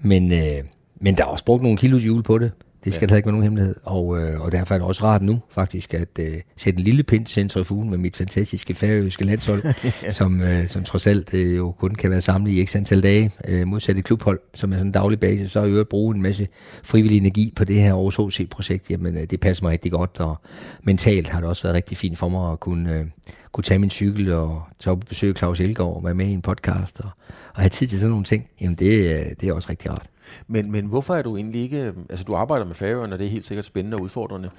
[0.01, 0.63] Men, øh,
[1.03, 2.51] men der er også brugt nogle kilo hjul på det.
[2.85, 3.09] Det skal ja.
[3.09, 3.75] der ikke være nogen hemmelighed.
[3.83, 7.03] Og, øh, og derfor er det også rart nu, faktisk, at øh, sætte en lille
[7.03, 9.63] pind centrifugen med mit fantastiske færøske landshold,
[10.03, 10.11] ja.
[10.11, 13.31] som, øh, som trods alt øh, jo kun kan være samlet i x antal dage,
[13.47, 16.47] øh, modsat et klubhold, som er sådan en daglig basis, så øvrigt bruge en masse
[16.83, 18.89] frivillig energi på det her Aarhus HC-projekt.
[18.89, 20.35] Jamen, øh, det passer mig rigtig godt, og
[20.83, 22.93] mentalt har det også været rigtig fint for mig at kunne...
[22.99, 23.05] Øh,
[23.51, 26.33] kunne tage min cykel og tage op og besøge Claus Elgaard og være med i
[26.33, 27.09] en podcast og,
[27.53, 30.09] og have tid til sådan nogle ting, jamen det, øh, det er også rigtig rart.
[30.47, 31.81] Men, men hvorfor er du egentlig ikke...
[31.81, 34.49] Øhm, altså, du arbejder med Færøerne, og det er helt sikkert spændende og udfordrende.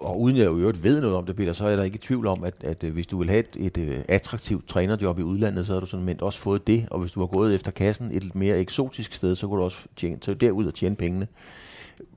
[0.00, 1.98] Og uden jeg jo øvrigt ved noget om det, Peter, så er der ikke i
[1.98, 5.22] tvivl om, at, at øh, hvis du vil have et, et, øh, attraktivt trænerjob i
[5.22, 6.88] udlandet, så har du sådan også fået det.
[6.90, 9.64] Og hvis du har gået efter kassen et lidt mere eksotisk sted, så kunne du
[9.64, 11.26] også tjene, så derud og tjene pengene.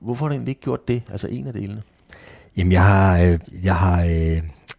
[0.00, 1.02] Hvorfor har du egentlig ikke gjort det?
[1.10, 1.82] Altså en af delene?
[2.56, 4.04] Jamen, jeg har, øh, jeg har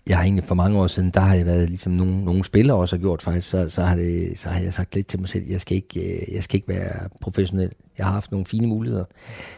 [0.10, 2.78] jeg har egentlig for mange år siden, der har jeg været ligesom nogle, nogle spillere
[2.78, 5.30] også har gjort faktisk, så, så, har det, så har jeg sagt lidt til mig
[5.30, 7.72] selv, jeg skal ikke, øh, jeg skal ikke være professionel.
[7.98, 9.06] Jeg har haft nogle fine muligheder,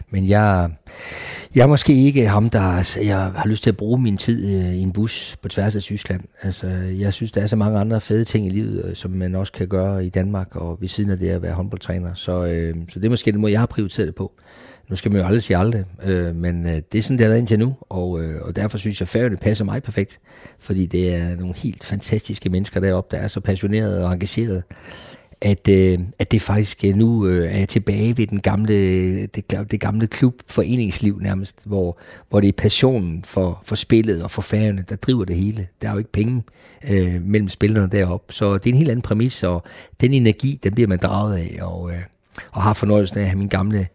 [0.10, 0.70] men jeg,
[1.56, 4.66] jeg er måske ikke ham, der altså, jeg har lyst til at bruge min tid
[4.66, 6.22] øh, i en bus på tværs af Tyskland.
[6.42, 6.68] Altså,
[7.00, 9.54] jeg synes, der er så mange andre fede ting i livet, øh, som man også
[9.54, 12.14] kan gøre i Danmark, og ved siden af det at være håndboldtræner.
[12.14, 14.32] Så, øh, så det er måske den måde, jeg har prioriteret det på.
[14.90, 17.30] Nu skal man jo aldrig sige aldrig, øh, men øh, det er sådan, det har
[17.30, 20.20] været indtil nu, og, øh, og derfor synes jeg, at Færøerne passer mig perfekt,
[20.60, 24.64] fordi det er nogle helt fantastiske mennesker deroppe, der er så passionerede og engagerede,
[25.42, 28.74] at, øh, at det faktisk øh, nu øh, er tilbage ved den gamle,
[29.26, 34.32] det, det gamle klub, foreningsliv nærmest, hvor, hvor det er passionen for, for spillet og
[34.32, 35.68] for færgerne, der driver det hele.
[35.82, 36.44] Der er jo ikke penge
[36.90, 39.64] øh, mellem spillerne deroppe, så det er en helt anden præmis, og
[40.02, 42.02] den energi, den bliver man draget af, og, øh,
[42.52, 43.88] og har fornøjelsen af at have min gamle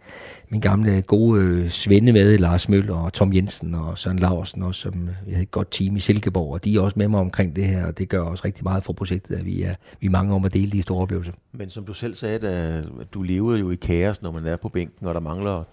[0.53, 4.81] min gamle gode øh, svende med, Lars Møller og Tom Jensen og Søren Larsen, også,
[4.81, 7.21] som øh, jeg havde et godt team i Silkeborg, og de er også med mig
[7.21, 10.07] omkring det her, og det gør også rigtig meget for projektet, at vi er, vi
[10.07, 11.33] er mange om at dele de store oplevelser.
[11.53, 12.85] Men som du selv sagde, at
[13.15, 15.65] du lever jo i kaos, når man er på bænken, og der mangler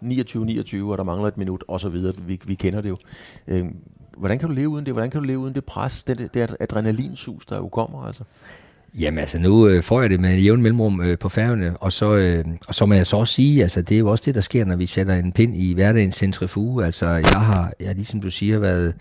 [0.84, 2.14] 29-29, og der mangler et minut, og så videre.
[2.28, 2.98] Vi, vi kender det jo.
[3.48, 3.66] Øh,
[4.18, 4.94] hvordan kan du leve uden det?
[4.94, 8.06] Hvordan kan du leve uden det pres, det, det adrenalinsus, der jo kommer?
[8.06, 8.24] Altså?
[9.00, 12.16] Jamen altså, nu øh, får jeg det med jævn mellemrum øh, på færgerne, og så,
[12.16, 14.42] øh, og så må jeg så også sige, altså det er jo også det, der
[14.42, 16.86] sker, når vi sætter en pind i hverdagens centrifuge.
[16.86, 18.96] Altså jeg har, jeg, ligesom du siger, været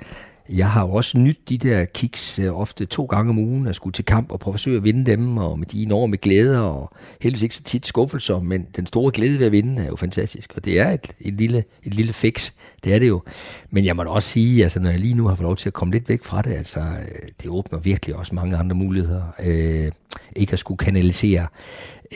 [0.49, 3.93] jeg har også nyt de der kicks øh, ofte to gange om ugen, at skulle
[3.93, 6.93] til kamp og prøve at forsøge at vinde dem, og med de enorme glæder, og
[7.21, 10.53] heldigvis ikke så tit skuffelser, men den store glæde ved at vinde er jo fantastisk,
[10.57, 12.51] og det er et, et, lille, et lille fix,
[12.85, 13.23] det er det jo.
[13.71, 15.69] Men jeg må da også sige, altså når jeg lige nu har fået lov til
[15.69, 19.23] at komme lidt væk fra det, altså øh, det åbner virkelig også mange andre muligheder.
[19.45, 19.93] Øh,
[20.37, 21.47] ikke at skulle kanalisere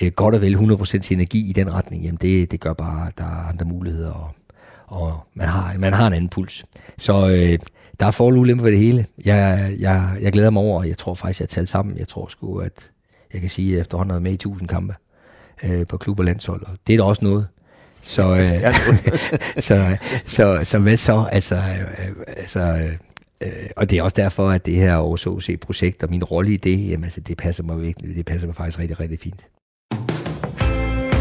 [0.02, 3.18] øh, godt og vel 100% energi i den retning, jamen det, det gør bare, at
[3.18, 4.30] der er andre muligheder, og,
[4.86, 6.64] og man, har, man har en anden puls.
[6.98, 7.58] Så øh,
[8.02, 9.06] der er for ulemper ved det hele.
[9.24, 11.98] Jeg, jeg, jeg glæder mig over, og jeg tror faktisk, jeg har talt sammen.
[11.98, 12.90] Jeg tror sgu, at
[13.32, 14.94] jeg kan sige, at efterhånden er med i 1000 kampe
[15.64, 17.46] øh, på klub og landshold, og det er da også noget.
[18.00, 18.74] Så, øh,
[19.68, 19.96] så,
[20.26, 21.26] så, så hvad så?
[21.32, 22.88] Altså, øh, altså,
[23.42, 26.56] øh, og det er også derfor, at det her Aarhus OC-projekt og min rolle i
[26.56, 29.46] det, jamen, altså, det passer mig virkelig, det passer mig faktisk rigtig, rigtig fint.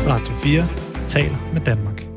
[0.08, 0.68] Radio 4
[1.08, 2.11] taler med Danmark.